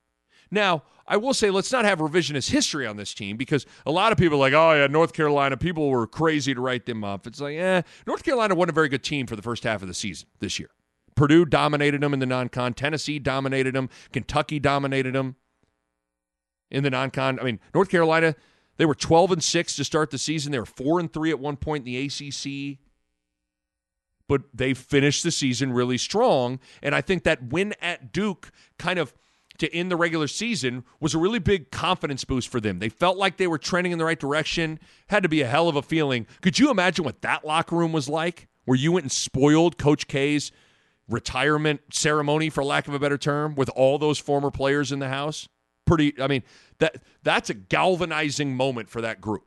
[0.51, 4.11] Now, I will say, let's not have revisionist history on this team because a lot
[4.11, 7.27] of people are like, oh, yeah, North Carolina, people were crazy to write them up.
[7.27, 9.87] It's like, eh, North Carolina wasn't a very good team for the first half of
[9.87, 10.69] the season this year.
[11.15, 12.73] Purdue dominated them in the non con.
[12.73, 13.89] Tennessee dominated them.
[14.11, 15.35] Kentucky dominated them
[16.69, 17.39] in the non con.
[17.39, 18.35] I mean, North Carolina,
[18.77, 20.51] They were 12 and 6 to start the season.
[20.51, 22.79] They were 4 and 3 at one point in the ACC.
[24.27, 26.59] But they finished the season really strong.
[26.81, 29.13] And I think that win at Duke kind of
[29.57, 32.79] to end the regular season was a really big confidence boost for them.
[32.79, 34.79] They felt like they were trending in the right direction.
[35.07, 36.27] Had to be a hell of a feeling.
[36.41, 38.47] Could you imagine what that locker room was like?
[38.65, 40.51] Where you went and spoiled Coach K's
[41.07, 45.09] retirement ceremony, for lack of a better term, with all those former players in the
[45.09, 45.47] house?
[45.85, 46.41] Pretty, I mean,
[46.79, 49.45] that that's a galvanizing moment for that group.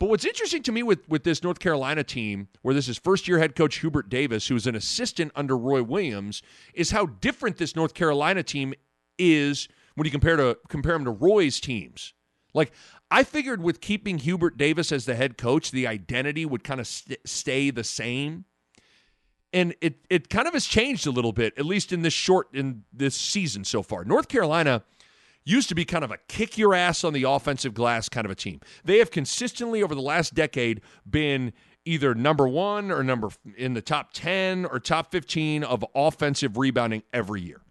[0.00, 3.28] But what's interesting to me with, with this North Carolina team, where this is first
[3.28, 7.58] year head coach Hubert Davis, who was an assistant under Roy Williams, is how different
[7.58, 8.72] this North Carolina team
[9.18, 12.14] is when you compare to compare them to Roy's teams.
[12.54, 12.72] Like
[13.10, 16.86] I figured with keeping Hubert Davis as the head coach, the identity would kind of
[16.86, 18.46] st- stay the same.
[19.52, 22.48] And it it kind of has changed a little bit, at least in this short
[22.54, 24.04] in this season so far.
[24.04, 24.82] North Carolina
[25.44, 28.30] used to be kind of a kick your ass on the offensive glass kind of
[28.30, 28.60] a team.
[28.84, 31.52] They have consistently over the last decade been
[31.84, 37.02] either number 1 or number in the top 10 or top 15 of offensive rebounding
[37.12, 37.62] every year.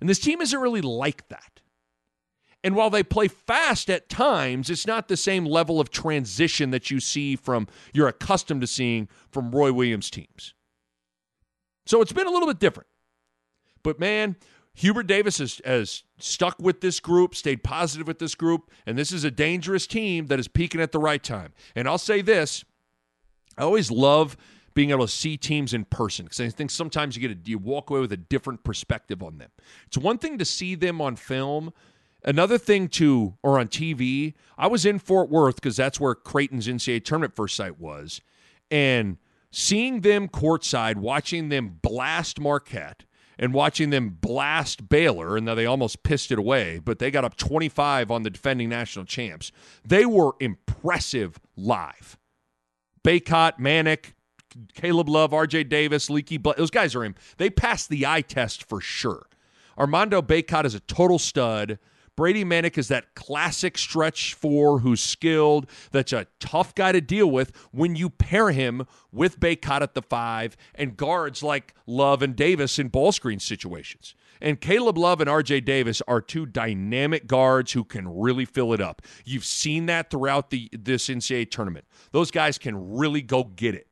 [0.00, 1.60] And this team isn't really like that.
[2.64, 6.90] And while they play fast at times, it's not the same level of transition that
[6.90, 10.54] you see from you're accustomed to seeing from Roy Williams teams.
[11.86, 12.88] So it's been a little bit different.
[13.82, 14.36] But man,
[14.78, 19.10] Hubert Davis has, has stuck with this group, stayed positive with this group, and this
[19.10, 21.52] is a dangerous team that is peaking at the right time.
[21.74, 22.64] And I'll say this
[23.56, 24.36] I always love
[24.74, 27.58] being able to see teams in person because I think sometimes you get a, you
[27.58, 29.50] walk away with a different perspective on them.
[29.88, 31.72] It's one thing to see them on film.
[32.24, 36.68] Another thing to, or on TV, I was in Fort Worth because that's where Creighton's
[36.68, 38.20] NCAA tournament first site was.
[38.70, 39.18] And
[39.50, 43.02] seeing them courtside, watching them blast Marquette,
[43.38, 47.36] and watching them blast Baylor, and they almost pissed it away, but they got up
[47.36, 49.52] 25 on the defending national champs.
[49.84, 52.18] They were impressive live.
[53.04, 54.12] Bacot, Manek,
[54.74, 57.14] Caleb Love, RJ Davis, Leaky Black, those guys are in.
[57.36, 59.26] They passed the eye test for sure.
[59.78, 61.78] Armando Bacot is a total stud.
[62.18, 67.30] Brady Manek is that classic stretch four who's skilled, that's a tough guy to deal
[67.30, 72.34] with when you pair him with Bacot at the five and guards like Love and
[72.34, 74.16] Davis in ball screen situations.
[74.40, 78.80] And Caleb Love and RJ Davis are two dynamic guards who can really fill it
[78.80, 79.00] up.
[79.24, 81.84] You've seen that throughout the this NCAA tournament.
[82.10, 83.86] Those guys can really go get it.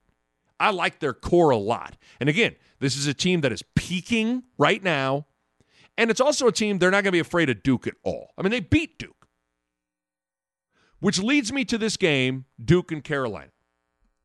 [0.59, 1.97] I like their core a lot.
[2.19, 5.26] And again, this is a team that is peaking right now
[5.99, 8.33] and it's also a team they're not going to be afraid of Duke at all.
[8.37, 9.29] I mean, they beat Duke.
[11.01, 13.51] Which leads me to this game, Duke and Carolina.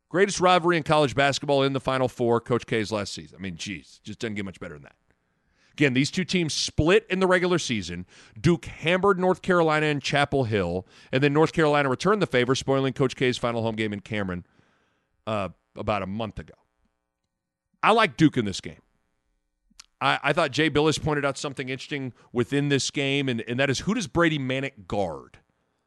[0.09, 3.37] Greatest rivalry in college basketball in the Final Four, Coach K's last season.
[3.39, 4.95] I mean, geez, just doesn't get much better than that.
[5.73, 8.05] Again, these two teams split in the regular season.
[8.39, 12.93] Duke hammered North Carolina in Chapel Hill, and then North Carolina returned the favor, spoiling
[12.93, 14.45] Coach K's final home game in Cameron
[15.25, 16.53] uh, about a month ago.
[17.81, 18.81] I like Duke in this game.
[20.01, 23.69] I, I thought Jay Bilas pointed out something interesting within this game, and, and that
[23.69, 25.37] is who does Brady Manek guard?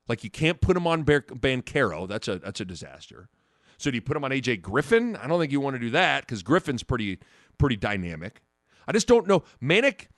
[0.08, 2.06] Like you can't put him on Bar- Banchero.
[2.06, 3.28] That's a that's a disaster.
[3.76, 5.16] So do you put him on AJ Griffin?
[5.16, 7.18] I don't think you want to do that because Griffin's pretty
[7.58, 8.42] pretty dynamic.
[8.86, 9.42] I just don't know.
[9.62, 10.08] Manek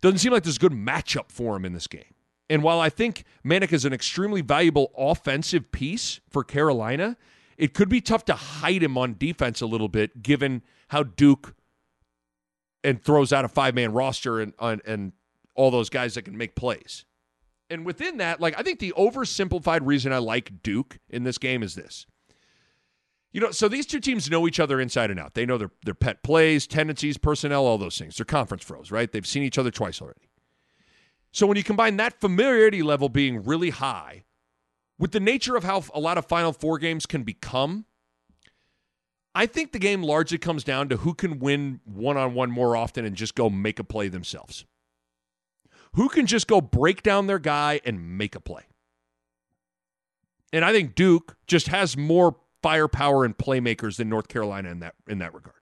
[0.00, 2.14] doesn't seem like there's a good matchup for him in this game.
[2.48, 7.16] And while I think Manek is an extremely valuable offensive piece for Carolina,
[7.56, 11.54] it could be tough to hide him on defense a little bit given how Duke
[12.82, 15.12] and throws out a five man roster and, uh, and
[15.54, 17.04] all those guys that can make plays.
[17.68, 21.62] And within that, like I think the oversimplified reason I like Duke in this game
[21.62, 22.06] is this.
[23.32, 25.34] You know, so these two teams know each other inside and out.
[25.34, 28.16] They know their their pet plays, tendencies, personnel, all those things.
[28.16, 29.10] They're conference pros, right?
[29.10, 30.28] They've seen each other twice already.
[31.32, 34.24] So when you combine that familiarity level being really high
[34.98, 37.84] with the nature of how a lot of Final Four games can become,
[39.34, 42.76] I think the game largely comes down to who can win one on one more
[42.76, 44.64] often and just go make a play themselves.
[45.94, 48.64] Who can just go break down their guy and make a play.
[50.52, 54.94] And I think Duke just has more firepower and playmakers than North Carolina in that
[55.08, 55.56] in that regard.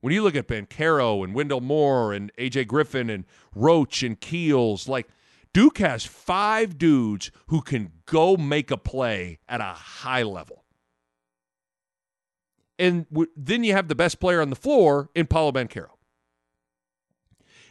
[0.00, 3.24] When you look at Banchero and Wendell Moore and AJ Griffin and
[3.54, 5.08] Roach and Keels, like
[5.52, 10.63] Duke has five dudes who can go make a play at a high level
[12.78, 15.90] and w- then you have the best player on the floor in Paolo Banchero.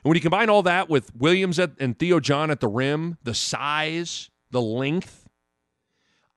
[0.03, 3.17] And when you combine all that with Williams at, and Theo John at the rim,
[3.23, 5.27] the size, the length,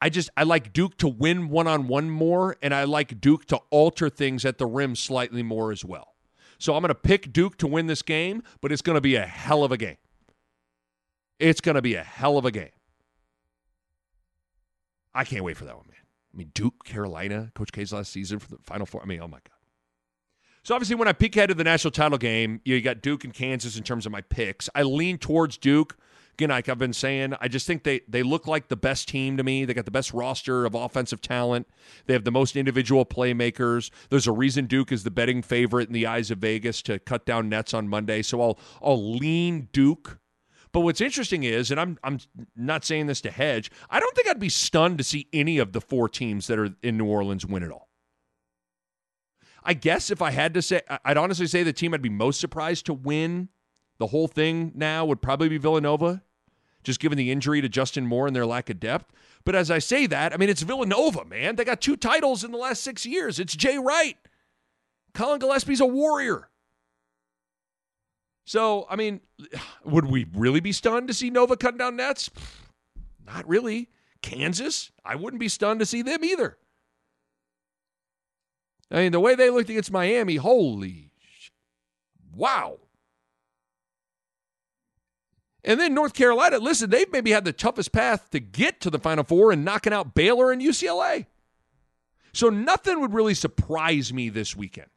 [0.00, 3.46] I just I like Duke to win one on one more, and I like Duke
[3.46, 6.14] to alter things at the rim slightly more as well.
[6.58, 9.16] So I'm going to pick Duke to win this game, but it's going to be
[9.16, 9.96] a hell of a game.
[11.38, 12.70] It's going to be a hell of a game.
[15.14, 16.05] I can't wait for that one, man.
[16.36, 19.02] I mean, Duke, Carolina, Coach K's last season for the Final Four.
[19.02, 19.56] I mean, oh my God.
[20.64, 23.32] So obviously, when I peek ahead to the national title game, you got Duke and
[23.32, 24.68] Kansas in terms of my picks.
[24.74, 25.96] I lean towards Duke.
[26.34, 29.38] Again, like I've been saying, I just think they they look like the best team
[29.38, 29.64] to me.
[29.64, 31.66] They got the best roster of offensive talent.
[32.04, 33.90] They have the most individual playmakers.
[34.10, 37.24] There's a reason Duke is the betting favorite in the eyes of Vegas to cut
[37.24, 38.20] down nets on Monday.
[38.20, 40.18] So I'll I'll lean Duke.
[40.76, 42.18] But what's interesting is, and I'm I'm
[42.54, 45.72] not saying this to hedge, I don't think I'd be stunned to see any of
[45.72, 47.88] the four teams that are in New Orleans win it all.
[49.64, 52.38] I guess if I had to say, I'd honestly say the team I'd be most
[52.40, 53.48] surprised to win
[53.96, 56.22] the whole thing now would probably be Villanova
[56.84, 59.10] just given the injury to Justin Moore and their lack of depth.
[59.46, 61.56] But as I say that, I mean, it's Villanova, man.
[61.56, 63.40] They got two titles in the last six years.
[63.40, 64.18] It's Jay Wright.
[65.14, 66.50] Collin Gillespie's a warrior.
[68.46, 69.20] So, I mean,
[69.84, 72.30] would we really be stunned to see Nova cutting down nets?
[73.26, 73.90] Not really.
[74.22, 76.56] Kansas, I wouldn't be stunned to see them either.
[78.90, 81.50] I mean, the way they looked against Miami, holy sh-
[82.32, 82.78] wow.
[85.64, 89.00] And then North Carolina, listen, they've maybe had the toughest path to get to the
[89.00, 91.26] Final Four and knocking out Baylor and UCLA.
[92.32, 94.90] So nothing would really surprise me this weekend.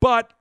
[0.00, 0.34] But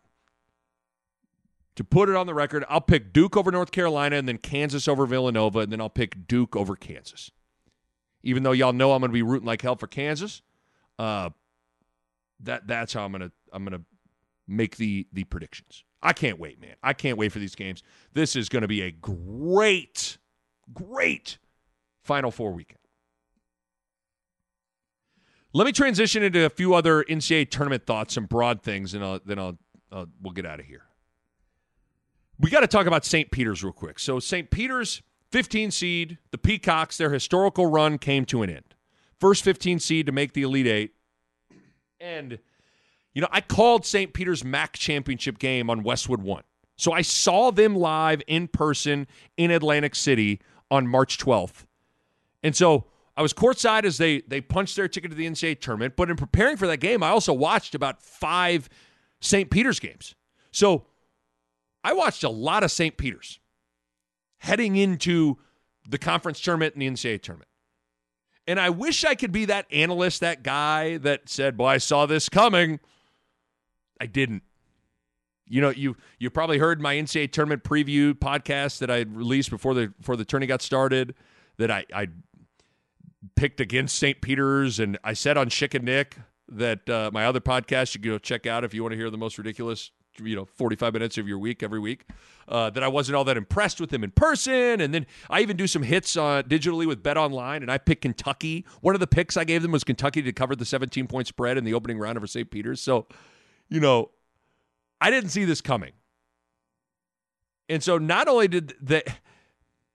[1.75, 4.87] to put it on the record, I'll pick Duke over North Carolina and then Kansas
[4.87, 7.31] over Villanova, and then I'll pick Duke over Kansas.
[8.21, 10.41] Even though y'all know I'm going to be rooting like hell for Kansas,
[10.99, 11.29] uh,
[12.41, 13.85] that that's how I'm going to I'm going to
[14.47, 15.83] make the the predictions.
[16.01, 16.75] I can't wait, man.
[16.83, 17.81] I can't wait for these games.
[18.13, 20.17] This is going to be a great,
[20.73, 21.37] great
[22.03, 22.79] Final Four weekend.
[25.53, 29.19] Let me transition into a few other NCAA tournament thoughts, some broad things, and I'll,
[29.23, 29.57] then I'll
[29.91, 30.83] uh, we'll get out of here.
[32.43, 33.31] We got to talk about St.
[33.31, 33.97] Peter's real quick.
[33.97, 34.51] So St.
[34.51, 35.01] Peter's
[35.31, 38.75] 15 seed, the Peacocks, their historical run came to an end.
[39.17, 40.91] First 15 seed to make the Elite Eight,
[42.01, 42.39] and
[43.13, 44.11] you know, I called St.
[44.13, 46.43] Peter's MAAC championship game on Westwood One.
[46.75, 51.65] So I saw them live in person in Atlantic City on March 12th.
[52.41, 55.95] And so I was courtside as they they punched their ticket to the NCAA tournament.
[55.95, 58.67] But in preparing for that game, I also watched about five
[59.21, 59.49] St.
[59.49, 60.13] Peter's games.
[60.51, 60.87] So
[61.83, 62.97] I watched a lot of St.
[62.97, 63.39] Peter's
[64.39, 65.37] heading into
[65.87, 67.49] the conference tournament and the NCAA tournament.
[68.45, 72.05] And I wish I could be that analyst, that guy that said, Boy, I saw
[72.05, 72.79] this coming.
[74.01, 74.43] I didn't.
[75.45, 79.73] You know, you you probably heard my NCAA tournament preview podcast that I released before
[79.73, 81.15] the before the tourney got started.
[81.57, 82.07] That I I
[83.35, 84.19] picked against St.
[84.19, 86.17] Peter's, and I said on Schick and Nick
[86.49, 89.09] that uh, my other podcast you can go check out if you want to hear
[89.09, 92.05] the most ridiculous you know 45 minutes of your week every week
[92.47, 95.57] uh, that i wasn't all that impressed with them in person and then i even
[95.57, 99.07] do some hits uh, digitally with bet online and i picked kentucky one of the
[99.07, 101.97] picks i gave them was kentucky to cover the 17 point spread in the opening
[101.97, 103.07] round over st peter's so
[103.69, 104.11] you know,
[105.01, 105.93] I didn't see this coming.
[107.67, 109.03] And so not only did they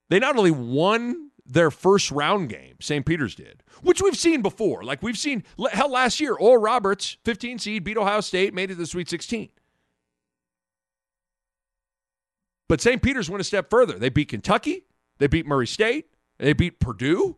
[0.09, 3.05] they not only won their first round game, St.
[3.05, 4.83] Peter's did, which we've seen before.
[4.83, 8.75] Like we've seen hell last year, Oral Roberts, 15 seed, beat Ohio State, made it
[8.75, 9.49] to the Sweet 16.
[12.69, 13.01] But St.
[13.01, 13.99] Peter's went a step further.
[13.99, 14.85] They beat Kentucky,
[15.17, 16.05] they beat Murray State,
[16.37, 17.35] they beat Purdue,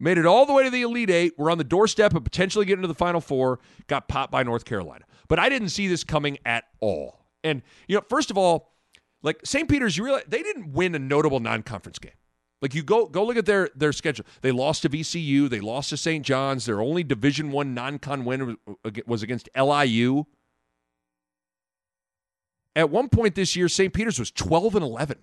[0.00, 1.34] made it all the way to the Elite Eight.
[1.38, 3.60] We're on the doorstep of potentially getting to the Final Four.
[3.86, 5.04] Got popped by North Carolina.
[5.28, 7.26] But I didn't see this coming at all.
[7.44, 8.72] And, you know, first of all,
[9.22, 9.68] like St.
[9.68, 12.12] Peter's, you realize they didn't win a notable non-conference game.
[12.60, 14.24] Like you go go look at their their schedule.
[14.40, 15.48] They lost to VCU.
[15.48, 16.24] They lost to St.
[16.26, 16.66] John's.
[16.66, 18.56] Their only Division One non-con win
[19.06, 20.24] was against LIU.
[22.78, 23.92] At one point this year, St.
[23.92, 25.18] Peter's was twelve and eleven.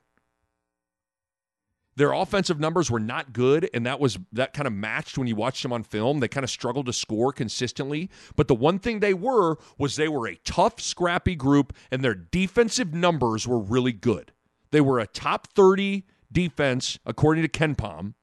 [1.96, 5.38] Their offensive numbers were not good, and that was that kind of matched when you
[5.38, 6.20] watched them on film.
[6.20, 8.10] They kind of struggled to score consistently.
[8.36, 12.14] But the one thing they were was they were a tough, scrappy group, and their
[12.14, 14.34] defensive numbers were really good.
[14.72, 18.16] They were a top 30 defense, according to KenPom.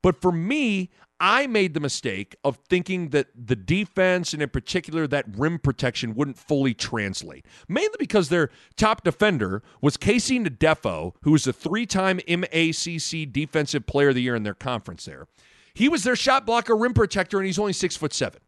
[0.00, 0.88] But for me,
[1.20, 6.14] I made the mistake of thinking that the defense, and in particular that rim protection,
[6.14, 7.44] wouldn't fully translate.
[7.68, 13.86] Mainly because their top defender was KC Ndefo, who was a three time MAAC Defensive
[13.86, 15.26] Player of the Year in their conference there.
[15.74, 18.40] He was their shot blocker, rim protector, and he's only six foot seven.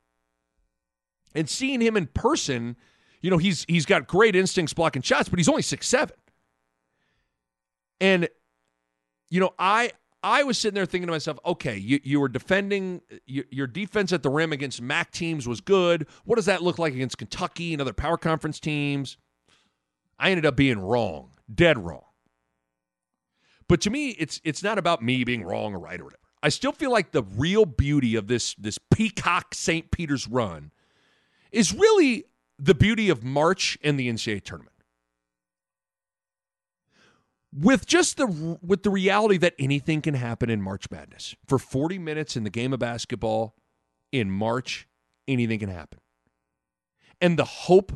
[1.35, 2.77] And seeing him in person,
[3.21, 6.17] you know, he's he's got great instincts blocking shots, but he's only six seven.
[8.01, 8.29] And
[9.31, 9.93] you know, I
[10.23, 14.23] I was sitting there thinking to myself, okay, you, you were defending your, defense at
[14.23, 16.07] the rim against MAAC teams was good.
[16.25, 19.17] What does that look like against Kentucky and other power conference teams?
[20.19, 22.05] I ended up being wrong, dead wrong.
[23.69, 26.21] But to me, it's it's not about me being wrong or right or whatever.
[26.43, 29.91] I still feel like the real beauty of this this Peacock St.
[29.91, 30.73] Peter's run
[31.51, 32.25] is really
[32.59, 34.72] the beauty of March and the NCAA tournament.
[37.55, 41.35] With just the with the reality that anything can happen in March Madness.
[41.47, 43.55] For 40 minutes in the game of basketball
[44.11, 44.89] in March,
[45.29, 46.01] anything can happen.
[47.21, 47.93] And the hope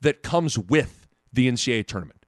[0.00, 2.20] that comes with the NCAA tournament.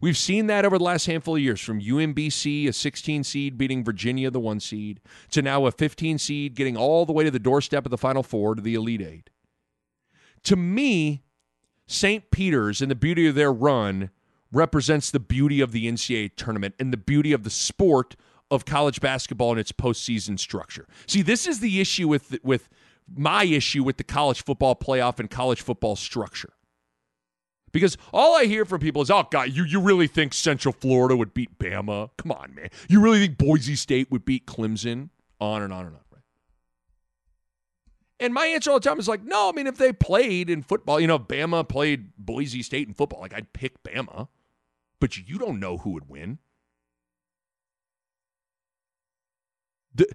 [0.00, 3.82] We've seen that over the last handful of years from UMBC, a 16 seed beating
[3.82, 5.00] Virginia, the one seed,
[5.30, 8.22] to now a 15 seed getting all the way to the doorstep of the Final
[8.22, 9.30] Four to the Elite Eight.
[10.42, 11.24] To me,
[11.86, 12.30] St.
[12.30, 14.10] Peter's and the beauty of their run
[14.54, 18.16] represents the beauty of the NCAA tournament and the beauty of the sport
[18.50, 20.86] of college basketball and its postseason structure.
[21.06, 22.68] See, this is the issue with with
[23.12, 26.52] my issue with the college football playoff and college football structure.
[27.72, 31.16] Because all I hear from people is, oh, God, you, you really think Central Florida
[31.16, 32.10] would beat Bama?
[32.16, 32.68] Come on, man.
[32.88, 35.08] You really think Boise State would beat Clemson?
[35.40, 36.22] On and on and on, right?
[38.20, 40.62] And my answer all the time is like, no, I mean, if they played in
[40.62, 44.28] football, you know, Bama played Boise State in football, like I'd pick Bama,
[45.04, 46.38] but you don't know who would win.
[49.94, 50.06] The,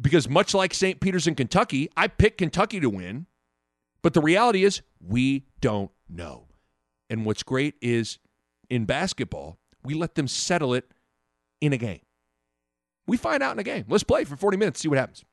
[0.00, 1.00] because much like St.
[1.00, 3.26] Peter's in Kentucky, I picked Kentucky to win,
[4.00, 6.46] but the reality is we don't know.
[7.10, 8.20] And what's great is
[8.70, 10.88] in basketball, we let them settle it
[11.60, 12.02] in a game.
[13.08, 13.86] We find out in a game.
[13.88, 15.24] Let's play for 40 minutes, see what happens.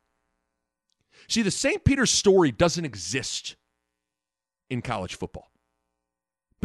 [1.28, 1.84] See, the St.
[1.84, 3.56] Peter's story doesn't exist
[4.72, 5.51] in college football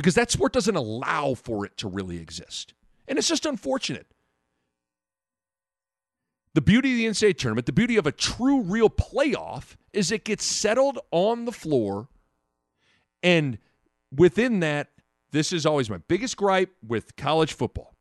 [0.01, 2.73] because that sport doesn't allow for it to really exist.
[3.07, 4.07] And it's just unfortunate.
[6.55, 10.25] The beauty of the NCAA tournament, the beauty of a true, real playoff, is it
[10.25, 12.09] gets settled on the floor.
[13.23, 13.59] And
[14.11, 14.89] within that,
[15.33, 17.95] this is always my biggest gripe with college football.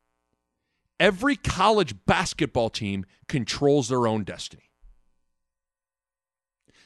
[1.01, 4.71] Every college basketball team controls their own destiny.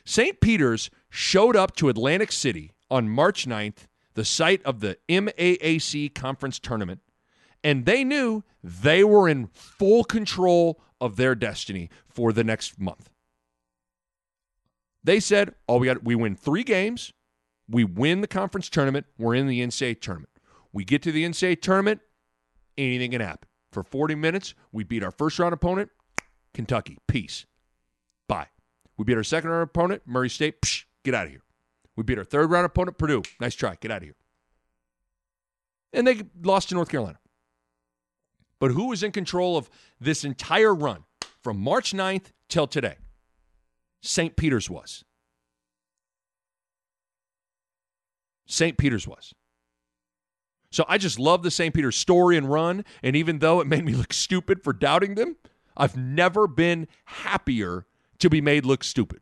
[0.05, 0.41] St.
[0.41, 6.59] Peter's showed up to Atlantic City on March 9th, the site of the MAAC conference
[6.59, 7.01] tournament,
[7.64, 13.09] and they knew they were in full control of their destiny for the next month.
[15.03, 17.11] They said, "Oh, we got we win 3 games,
[17.68, 20.30] we win the conference tournament, we're in the NCAA tournament."
[20.72, 22.01] We get to the NCAA tournament,
[22.78, 23.47] anything can happen.
[23.72, 25.91] For 40 minutes, we beat our first round opponent,
[26.53, 26.97] Kentucky.
[27.07, 27.45] Peace.
[28.28, 28.47] Bye.
[28.97, 30.61] We beat our second round opponent, Murray State.
[30.61, 31.41] Psh, get out of here.
[31.96, 33.24] We beat our third round opponent, Purdue.
[33.39, 33.76] Nice try.
[33.80, 34.16] Get out of here.
[35.91, 37.20] And they lost to North Carolina.
[38.60, 39.70] But who was in control of
[40.00, 41.04] this entire run
[41.41, 42.96] from March 9th till today?
[44.02, 44.36] St.
[44.36, 45.04] Peter's was.
[48.46, 48.78] St.
[48.78, 49.34] Peter's was.
[50.72, 51.74] So I just love the St.
[51.74, 52.84] Peter's story and run.
[53.04, 55.38] And even though it made me look stupid for doubting them,
[55.78, 57.86] I've never been happier
[58.20, 59.22] to be made look stupid.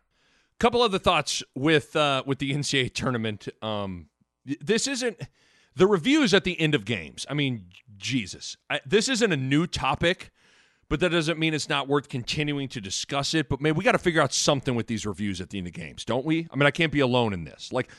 [0.61, 3.47] Couple other thoughts with uh, with the NCAA tournament.
[3.63, 4.09] Um,
[4.45, 5.19] this isn't
[5.75, 7.25] the reviews at the end of games.
[7.27, 7.65] I mean,
[7.97, 10.31] Jesus, I, this isn't a new topic
[10.87, 13.47] but that doesn't mean it's not worth continuing to discuss it.
[13.47, 15.71] But man, we got to figure out something with these reviews at the end of
[15.71, 16.49] games, don't we?
[16.51, 17.71] I mean, I can't be alone in this.
[17.71, 17.89] Like,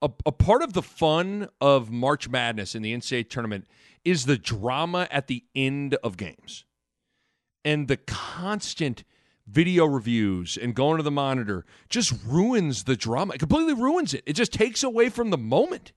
[0.00, 3.68] a, a part of the fun of March Madness in the NCAA tournament
[4.06, 6.64] is the drama at the end of games
[7.62, 9.04] and the constant
[9.50, 13.34] video reviews and going to the monitor just ruins the drama.
[13.34, 14.22] It completely ruins it.
[14.26, 15.92] It just takes away from the moment.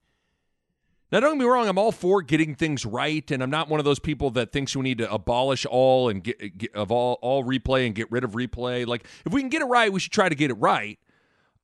[1.11, 3.79] Now, don't get me wrong, I'm all for getting things right, and I'm not one
[3.79, 7.19] of those people that thinks we need to abolish all and get, get of all
[7.21, 8.87] all replay and get rid of replay.
[8.87, 10.97] Like, if we can get it right, we should try to get it right.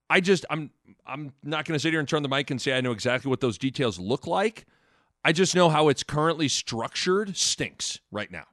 [0.08, 0.70] I just I'm
[1.08, 3.30] I'm not going to sit here and turn the mic and say I know exactly
[3.30, 4.68] what those details look like.
[5.26, 8.46] I just know how it's currently structured stinks right now.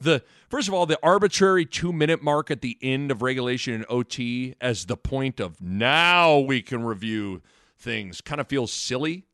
[0.00, 3.86] The first of all, the arbitrary two minute mark at the end of regulation and
[3.88, 7.42] OT as the point of now we can review
[7.78, 9.26] things kind of feels silly.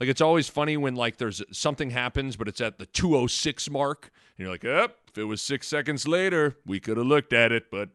[0.00, 4.10] Like it's always funny when like there's something happens, but it's at the 206 mark,
[4.36, 7.52] and you're like, "Up, if it was six seconds later, we could have looked at
[7.52, 7.90] it, but,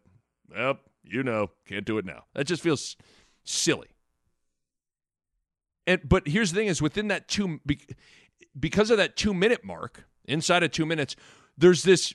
[0.49, 2.95] well, you know, can't do it now." That just feels
[3.43, 3.87] silly.
[5.87, 7.59] And but here's the thing: is within that two,
[8.59, 11.15] because of that two minute mark, inside of two minutes,
[11.57, 12.13] there's this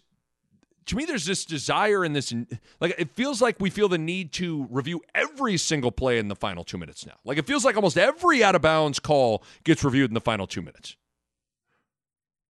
[0.87, 2.35] to me there's this desire in this
[2.81, 6.37] like it feels like we feel the need to review every single play in the
[6.37, 7.15] final two minutes now.
[7.25, 10.47] Like it feels like almost every out of bounds call gets reviewed in the final
[10.47, 10.97] two minutes.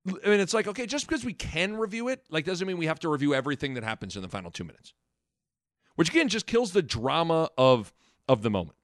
[0.08, 2.86] I mean it's like okay just because we can review it like doesn't mean we
[2.86, 4.94] have to review everything that happens in the final two minutes.
[5.96, 7.92] Which again just kills the drama of
[8.28, 8.76] of the moment.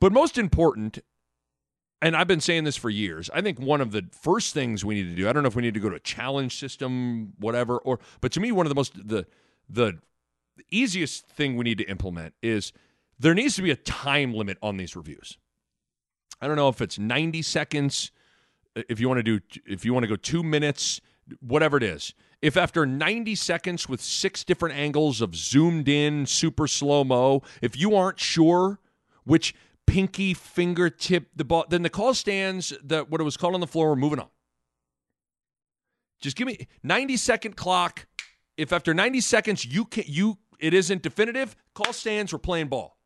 [0.00, 0.98] But most important
[2.04, 3.30] and I've been saying this for years.
[3.32, 5.56] I think one of the first things we need to do, I don't know if
[5.56, 8.68] we need to go to a challenge system, whatever, or but to me, one of
[8.68, 9.26] the most the
[9.70, 9.98] the
[10.70, 12.74] easiest thing we need to implement is
[13.18, 15.38] there needs to be a time limit on these reviews.
[16.42, 18.10] I don't know if it's 90 seconds,
[18.76, 21.00] uh, if you want to do if you want to go two minutes,
[21.40, 22.12] whatever it is.
[22.42, 27.78] If after 90 seconds with six different angles of zoomed in, super slow mo, if
[27.78, 28.78] you aren't sure
[29.24, 29.54] which
[29.86, 31.64] pinky fingertip the ball.
[31.68, 33.90] Then the call stands that what it was called on the floor.
[33.90, 34.28] We're moving on.
[36.20, 38.06] Just give me 90 second clock.
[38.56, 42.32] If after 90 seconds you can you it isn't definitive, call stands.
[42.32, 42.96] We're playing ball.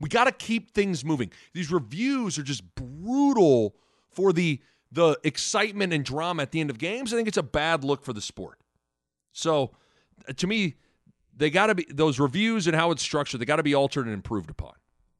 [0.00, 1.30] We got to keep things moving.
[1.52, 3.76] These reviews are just brutal
[4.10, 4.60] for the
[4.92, 7.12] the excitement and drama at the end of games.
[7.12, 8.58] I think it's a bad look for the sport.
[9.32, 9.70] So,
[10.28, 10.74] uh, to me,
[11.36, 13.40] they got to be those reviews and how it's structured.
[13.40, 14.72] They got to be altered and improved upon.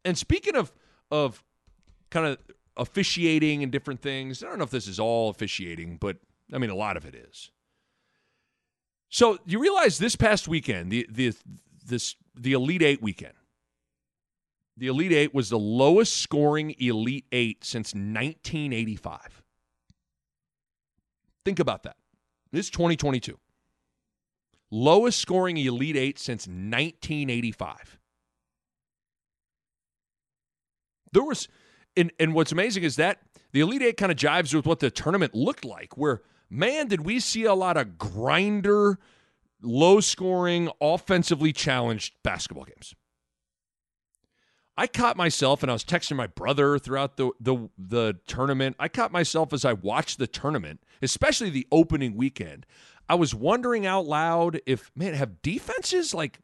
[0.05, 0.73] And speaking of
[1.11, 1.45] of
[2.11, 2.39] kind of
[2.77, 4.43] officiating and different things.
[4.43, 6.17] I don't know if this is all officiating, but
[6.53, 7.51] I mean a lot of it is.
[9.09, 11.35] So you realize this past weekend, the the
[11.85, 13.35] this the Elite Eight weekend.
[14.77, 19.43] The Elite Eight was the lowest scoring Elite Eight since 1985.
[21.45, 21.97] Think about that.
[22.51, 23.39] This is 2022.
[24.71, 28.00] Lowest scoring Elite Eight since 1985.
[31.13, 31.49] There was,
[31.97, 33.19] and, and what's amazing is that
[33.53, 37.05] the Elite Eight kind of jives with what the tournament looked like, where, man, did
[37.05, 38.99] we see a lot of grinder,
[39.63, 42.95] low scoring, offensively challenged basketball games.
[44.77, 48.77] I caught myself, and I was texting my brother throughout the, the the tournament.
[48.79, 52.65] I caught myself as I watched the tournament, especially the opening weekend.
[53.07, 56.39] I was wondering out loud if man, have defenses like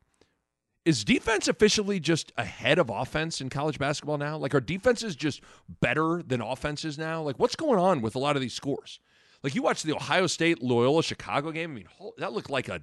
[0.87, 4.39] is defense officially just ahead of offense in college basketball now?
[4.39, 5.43] Like, are defenses just
[5.81, 7.21] better than offenses now?
[7.23, 9.01] Like, what's going on with a lot of these scores?
[9.43, 11.73] Like, you watch the Ohio State Loyola Chicago game.
[11.73, 12.83] I mean, that looked like a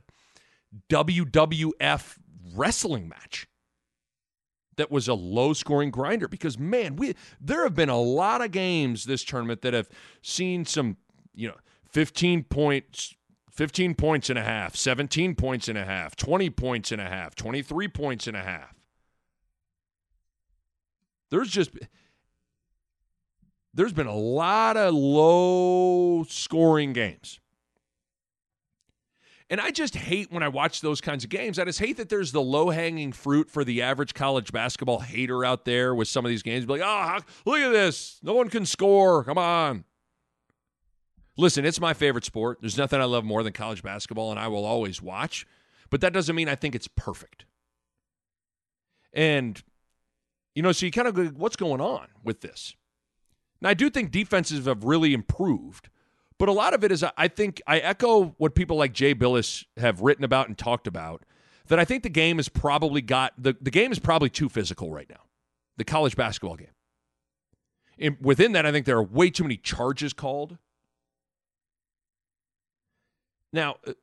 [0.90, 2.18] WWF
[2.54, 3.48] wrestling match.
[4.76, 8.52] That was a low scoring grinder because man, we there have been a lot of
[8.52, 9.88] games this tournament that have
[10.24, 10.98] seen some,
[11.34, 11.58] you know,
[11.92, 13.16] 15 points
[13.54, 17.36] 15 points and a half, 17 points and a half, 20 points and a half,
[17.36, 18.74] 23 points and a half.
[21.30, 21.72] There's just
[23.74, 27.40] there's been a lot of low scoring games.
[29.50, 31.60] And I just hate when I watch those kinds of games.
[31.60, 35.46] I just hate that there's the low hanging fruit for the average college basketball hater
[35.46, 36.66] out there with some of these games.
[36.66, 38.20] Be like, oh, look at this.
[38.24, 39.24] No one can score.
[39.24, 39.84] Come on.
[41.38, 42.60] Listen, it's my favorite sport.
[42.62, 45.48] There's nothing I love more than college basketball, and I will always watch.
[45.90, 47.46] But that doesn't mean I think it's perfect.
[49.14, 49.62] And,
[50.56, 52.76] you know, so you kind of go, what's going on with this?
[53.62, 55.90] Now, I do think defenses have really improved,
[56.38, 59.66] but a lot of it is, I think, I echo what people like Jay Bilas
[59.78, 61.24] have written about and talked about,
[61.68, 64.92] that I think the game has probably got, the, the game is probably too physical
[64.92, 65.22] right now,
[65.78, 66.74] the college basketball game.
[67.98, 70.58] And within that, I think there are way too many charges called
[73.54, 73.94] now, uh,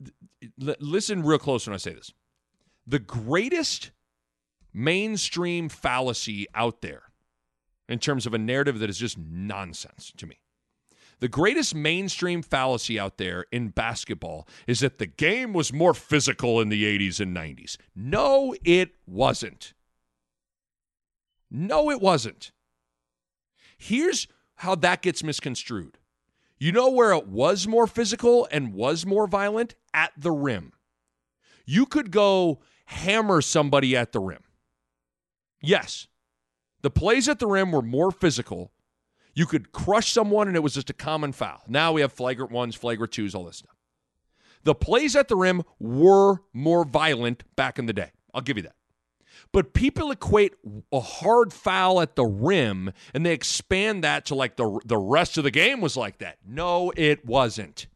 [0.56, 2.12] listen real close when I say this.
[2.86, 3.90] The greatest
[4.72, 7.02] mainstream fallacy out there
[7.88, 10.38] in terms of a narrative that is just nonsense to me.
[11.18, 16.60] The greatest mainstream fallacy out there in basketball is that the game was more physical
[16.60, 17.76] in the 80s and 90s.
[17.94, 19.74] No, it wasn't.
[21.50, 22.52] No, it wasn't.
[23.76, 25.98] Here's how that gets misconstrued
[26.60, 29.74] you know where it was more physical and was more violent?
[29.94, 30.72] At the rim.
[31.64, 34.42] You could go hammer somebody at the rim.
[35.62, 36.06] Yes.
[36.82, 38.72] The plays at the rim were more physical.
[39.34, 41.62] You could crush someone and it was just a common foul.
[41.66, 43.76] Now we have flagrant ones, flagrant twos, all this stuff.
[44.64, 48.10] The plays at the rim were more violent back in the day.
[48.34, 48.74] I'll give you that.
[49.52, 50.54] But people equate
[50.92, 55.38] a hard foul at the rim and they expand that to like the the rest
[55.38, 56.38] of the game was like that.
[56.46, 57.86] No, it wasn't.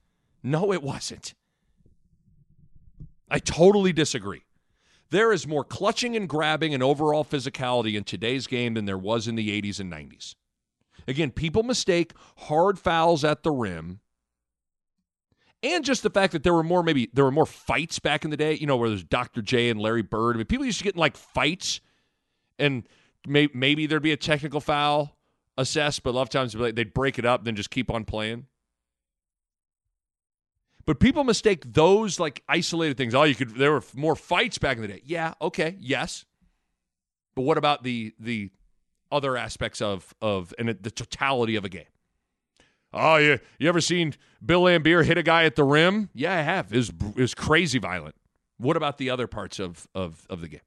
[0.42, 1.34] No, it wasn't.
[3.30, 4.42] I totally disagree.
[5.10, 9.28] There is more clutching and grabbing and overall physicality in today's game than there was
[9.28, 10.34] in the 80s and 90s.
[11.06, 14.00] Again, people mistake hard fouls at the rim
[15.64, 18.30] and just the fact that there were more maybe there were more fights back in
[18.30, 19.42] the day, you know, where there's Dr.
[19.42, 20.36] J and Larry Bird.
[20.36, 21.80] I mean, people used to get in like fights
[22.58, 22.86] and
[23.26, 25.16] may, maybe there'd be a technical foul
[25.56, 28.04] assessed, but a lot of times they'd break it up, and then just keep on
[28.04, 28.46] playing.
[30.86, 33.14] But people mistake those like isolated things.
[33.14, 35.02] Oh, you could there were more fights back in the day.
[35.04, 36.26] Yeah, okay, yes.
[37.34, 38.50] But what about the the
[39.10, 41.84] other aspects of of and the totality of a game?
[42.94, 44.14] Oh, you you ever seen
[44.44, 46.10] Bill Laimbeer hit a guy at the rim?
[46.14, 46.72] Yeah, I have.
[46.72, 48.14] Is is crazy violent.
[48.56, 50.60] What about the other parts of of of the game?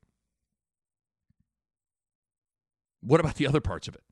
[3.02, 4.04] What about the other parts of it?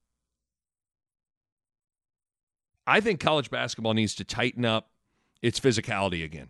[2.87, 4.91] I think college basketball needs to tighten up
[5.41, 6.49] its physicality again.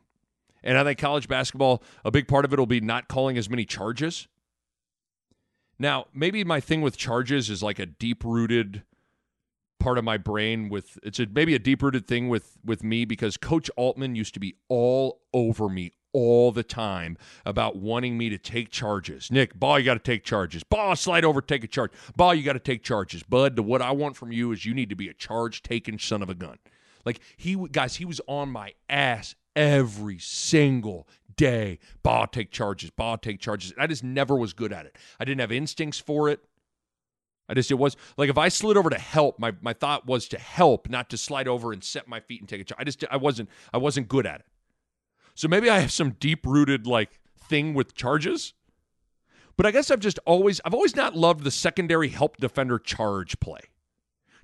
[0.64, 3.50] And I think college basketball, a big part of it will be not calling as
[3.50, 4.28] many charges.
[5.80, 8.84] Now, maybe my thing with charges is like a deep rooted
[9.80, 13.06] part of my brain with it's a, maybe a deep rooted thing with with me
[13.06, 18.30] because coach altman used to be all over me all the time about wanting me
[18.30, 21.68] to take charges nick ball you got to take charges ball slide over take a
[21.68, 24.66] charge ball you got to take charges bud the what i want from you is
[24.66, 26.58] you need to be a charge taking son of a gun
[27.06, 31.08] like he guys, he was on my ass every single
[31.38, 31.80] day.
[32.04, 33.74] Ball take charges, ball take charges.
[33.78, 34.98] I just never was good at it.
[35.20, 36.44] I didn't have instincts for it.
[37.48, 40.28] I just it was like if I slid over to help, my my thought was
[40.30, 42.80] to help, not to slide over and set my feet and take a charge.
[42.80, 44.46] I just I wasn't I wasn't good at it.
[45.36, 48.54] So maybe I have some deep rooted like thing with charges.
[49.58, 53.40] But I guess I've just always I've always not loved the secondary help defender charge
[53.40, 53.62] play.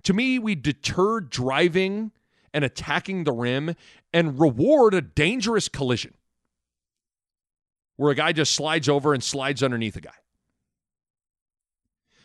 [0.04, 2.12] To me, we deter driving
[2.54, 3.76] and attacking the rim
[4.14, 6.14] and reward a dangerous collision
[7.98, 10.12] where a guy just slides over and slides underneath a guy.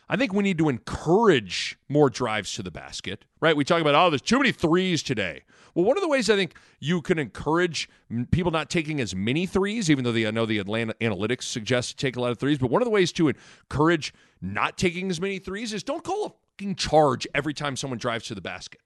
[0.09, 3.55] I think we need to encourage more drives to the basket, right?
[3.55, 5.43] We talk about, oh, there's too many threes today.
[5.75, 7.89] Well, one of the ways I think you can encourage
[8.31, 11.91] people not taking as many threes, even though the, I know the Atlanta analytics suggest
[11.91, 15.09] to take a lot of threes, but one of the ways to encourage not taking
[15.09, 18.41] as many threes is don't call a fucking charge every time someone drives to the
[18.41, 18.81] basket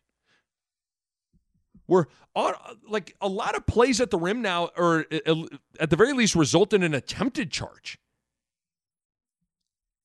[1.91, 5.43] where on, uh, uh, like a lot of plays at the rim now, or uh,
[5.77, 7.99] at the very least, result in an attempted charge.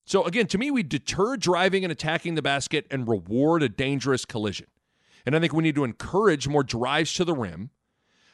[0.07, 4.23] So again, to me, we deter driving and attacking the basket and reward a dangerous
[4.23, 4.67] collision.
[5.25, 7.71] And I think we need to encourage more drives to the rim.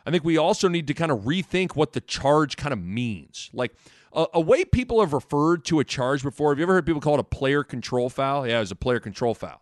[0.05, 3.49] I think we also need to kind of rethink what the charge kind of means.
[3.53, 3.73] Like
[4.13, 6.51] a, a, way people have referred to a charge before.
[6.51, 8.45] Have you ever heard people call it a player control foul?
[8.45, 9.59] Yeah, it was a player control foul.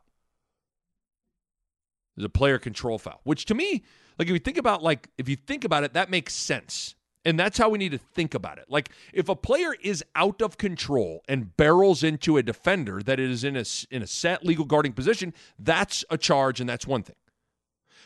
[2.17, 3.85] There's a player control foul, which to me,
[4.19, 6.95] like if you think about like if you think about it, that makes sense.
[7.23, 8.65] And that's how we need to think about it.
[8.67, 13.43] Like if a player is out of control and barrels into a defender that is
[13.43, 17.15] in a in a set legal guarding position, that's a charge and that's one thing.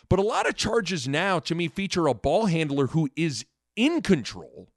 [0.09, 3.45] But a lot of charges now to me feature a ball handler who is
[3.76, 4.70] in control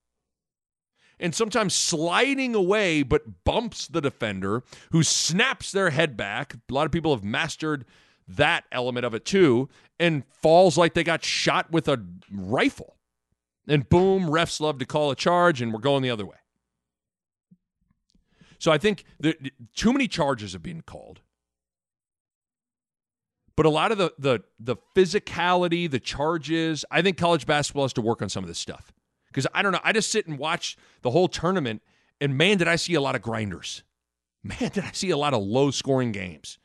[1.20, 4.62] and sometimes sliding away but bumps the defender
[4.92, 6.54] who snaps their head back.
[6.54, 7.84] A lot of people have mastered
[8.28, 9.68] that element of it too
[9.98, 12.97] and falls like they got shot with a rifle.
[13.68, 16.36] And boom, refs love to call a charge and we're going the other way.
[18.58, 19.36] So I think that
[19.74, 21.20] too many charges have been called.
[23.56, 27.92] But a lot of the the the physicality, the charges, I think college basketball has
[27.94, 28.92] to work on some of this stuff.
[29.26, 31.82] Because I don't know, I just sit and watch the whole tournament,
[32.20, 33.82] and man, did I see a lot of grinders.
[34.42, 36.58] Man, did I see a lot of low scoring games.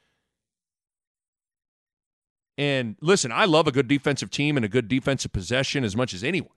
[2.58, 6.14] And listen, I love a good defensive team and a good defensive possession as much
[6.14, 6.52] as anyone.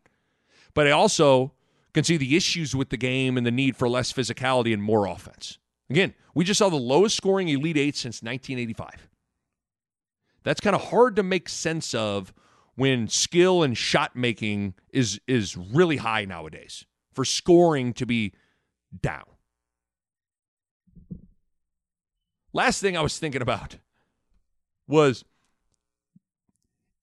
[0.77, 1.53] But I also
[1.95, 5.07] can see the issues with the game and the need for less physicality and more
[5.07, 5.57] offense.
[5.89, 9.09] Again, we just saw the lowest scoring Elite Eight since 1985.
[10.45, 12.35] That's kind of hard to make sense of
[12.75, 18.35] when skill and shot making is is really high nowadays for scoring to be
[19.01, 19.25] down.
[22.53, 23.79] Last thing I was thinking about
[24.87, 25.25] was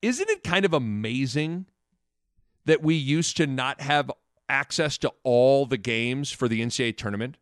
[0.04, 1.66] isn't it kind of amazing
[2.66, 4.12] that we used to not have
[4.50, 7.38] access to all the games for the NCAA tournament?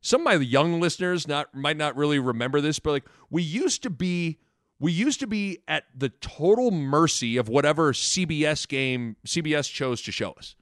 [0.00, 3.82] Some of my young listeners not might not really remember this, but like we used
[3.84, 4.40] to be
[4.80, 10.10] we used to be at the total mercy of whatever CBS game CBS chose to
[10.10, 10.56] show us.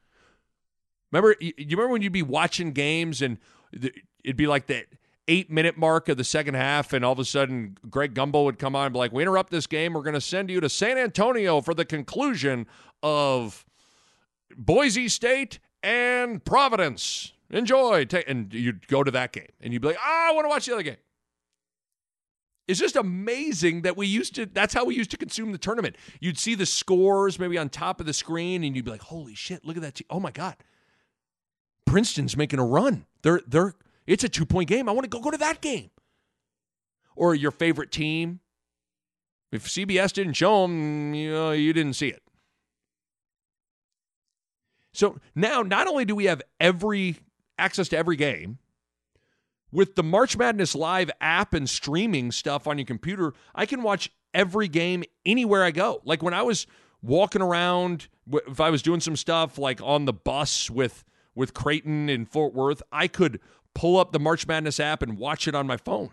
[1.10, 3.38] Remember, you remember when you'd be watching games and
[3.72, 4.86] it'd be like that
[5.30, 8.58] eight minute mark of the second half, and all of a sudden Greg Gumbel would
[8.58, 9.94] come on and be like, "We interrupt this game.
[9.94, 12.66] We're going to send you to San Antonio for the conclusion
[13.02, 13.64] of
[14.56, 17.32] Boise State and Providence.
[17.48, 20.48] Enjoy." And you'd go to that game, and you'd be like, "Oh, I want to
[20.48, 20.96] watch the other game."
[22.70, 25.96] It's just amazing that we used to, that's how we used to consume the tournament.
[26.20, 29.34] You'd see the scores maybe on top of the screen and you'd be like, holy
[29.34, 30.00] shit, look at that.
[30.08, 30.54] Oh my God.
[31.84, 33.06] Princeton's making a run.
[33.22, 33.74] They're, they're,
[34.10, 34.88] it's a two point game.
[34.88, 35.90] I want to go go to that game.
[37.14, 38.40] Or your favorite team.
[39.52, 42.22] If CBS didn't show them, you know, you didn't see it.
[44.92, 47.18] So now, not only do we have every
[47.56, 48.58] access to every game,
[49.70, 54.10] with the March Madness Live app and streaming stuff on your computer, I can watch
[54.34, 56.00] every game anywhere I go.
[56.04, 56.66] Like when I was
[57.02, 61.04] walking around, if I was doing some stuff like on the bus with
[61.34, 63.40] with Creighton in Fort Worth, I could
[63.74, 66.10] pull up the March Madness app and watch it on my phone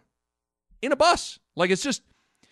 [0.82, 1.40] in a bus.
[1.56, 2.04] Like it's just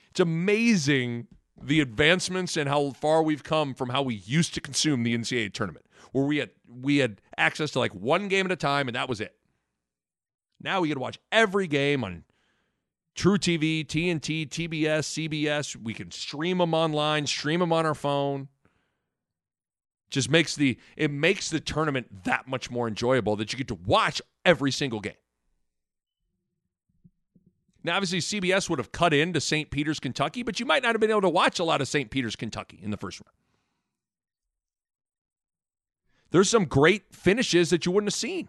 [0.09, 1.27] it's amazing
[1.61, 5.53] the advancements and how far we've come from how we used to consume the NCAA
[5.53, 8.95] tournament, where we had we had access to like one game at a time and
[8.95, 9.35] that was it.
[10.61, 12.23] Now we get to watch every game on
[13.15, 15.75] truTV, TNT, TBS, CBS.
[15.75, 18.49] We can stream them online, stream them on our phone.
[20.15, 23.75] Just makes the it makes the tournament that much more enjoyable that you get to
[23.75, 25.17] watch every single game.
[27.83, 29.69] Now, obviously, CBS would have cut into St.
[29.69, 32.09] Peter's, Kentucky, but you might not have been able to watch a lot of St.
[32.09, 33.35] Peter's, Kentucky in the first round.
[36.31, 38.47] There's some great finishes that you wouldn't have seen.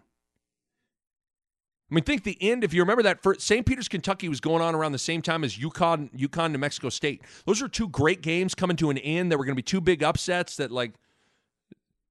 [1.91, 2.63] I mean, think the end.
[2.63, 3.65] If you remember that, St.
[3.65, 7.21] Peter's, Kentucky was going on around the same time as UConn, UConn, New Mexico State.
[7.45, 9.33] Those are two great games coming to an end.
[9.33, 10.93] That were going to be two big upsets that like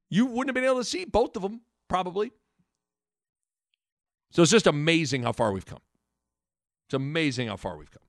[0.09, 2.33] you wouldn't have been able to see both of them probably.
[4.31, 5.81] So it's just amazing how far we've come.
[6.87, 8.03] It's amazing how far we've come.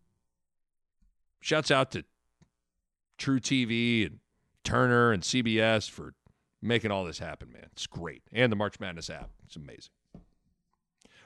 [1.39, 2.03] Shouts out to
[3.17, 4.19] truTV and
[4.63, 6.13] Turner and CBS for
[6.61, 7.67] making all this happen, man.
[7.71, 8.21] It's great.
[8.33, 9.29] And the March Madness app.
[9.45, 9.91] It's amazing.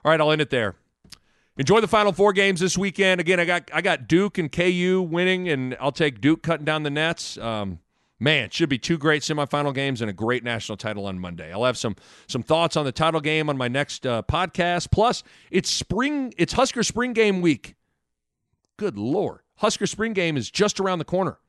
[0.03, 0.75] All right, I'll end it there.
[1.57, 3.19] Enjoy the final four games this weekend.
[3.19, 6.83] Again, I got I got Duke and KU winning, and I'll take Duke cutting down
[6.83, 7.37] the nets.
[7.37, 7.79] Um,
[8.21, 11.51] man, should be two great semifinal games and a great national title on Monday.
[11.51, 11.95] I'll have some
[12.27, 14.91] some thoughts on the title game on my next uh, podcast.
[14.91, 17.75] Plus, it's spring, it's Husker spring game week.
[18.77, 21.39] Good lord, Husker spring game is just around the corner.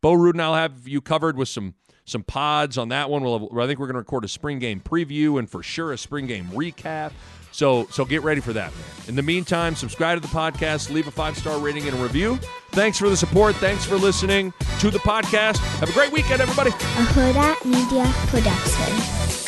[0.00, 1.74] Bo Rudin, I'll have you covered with some
[2.04, 3.22] some pods on that one.
[3.22, 5.92] We'll have, I think we're going to record a spring game preview and for sure
[5.92, 7.12] a spring game recap.
[7.52, 8.72] So so get ready for that.
[9.08, 12.38] In the meantime, subscribe to the podcast, leave a five star rating and a review.
[12.70, 13.54] Thanks for the support.
[13.56, 15.58] Thanks for listening to the podcast.
[15.78, 16.70] Have a great weekend, everybody.
[16.70, 19.41] A Hurrdat Media Production.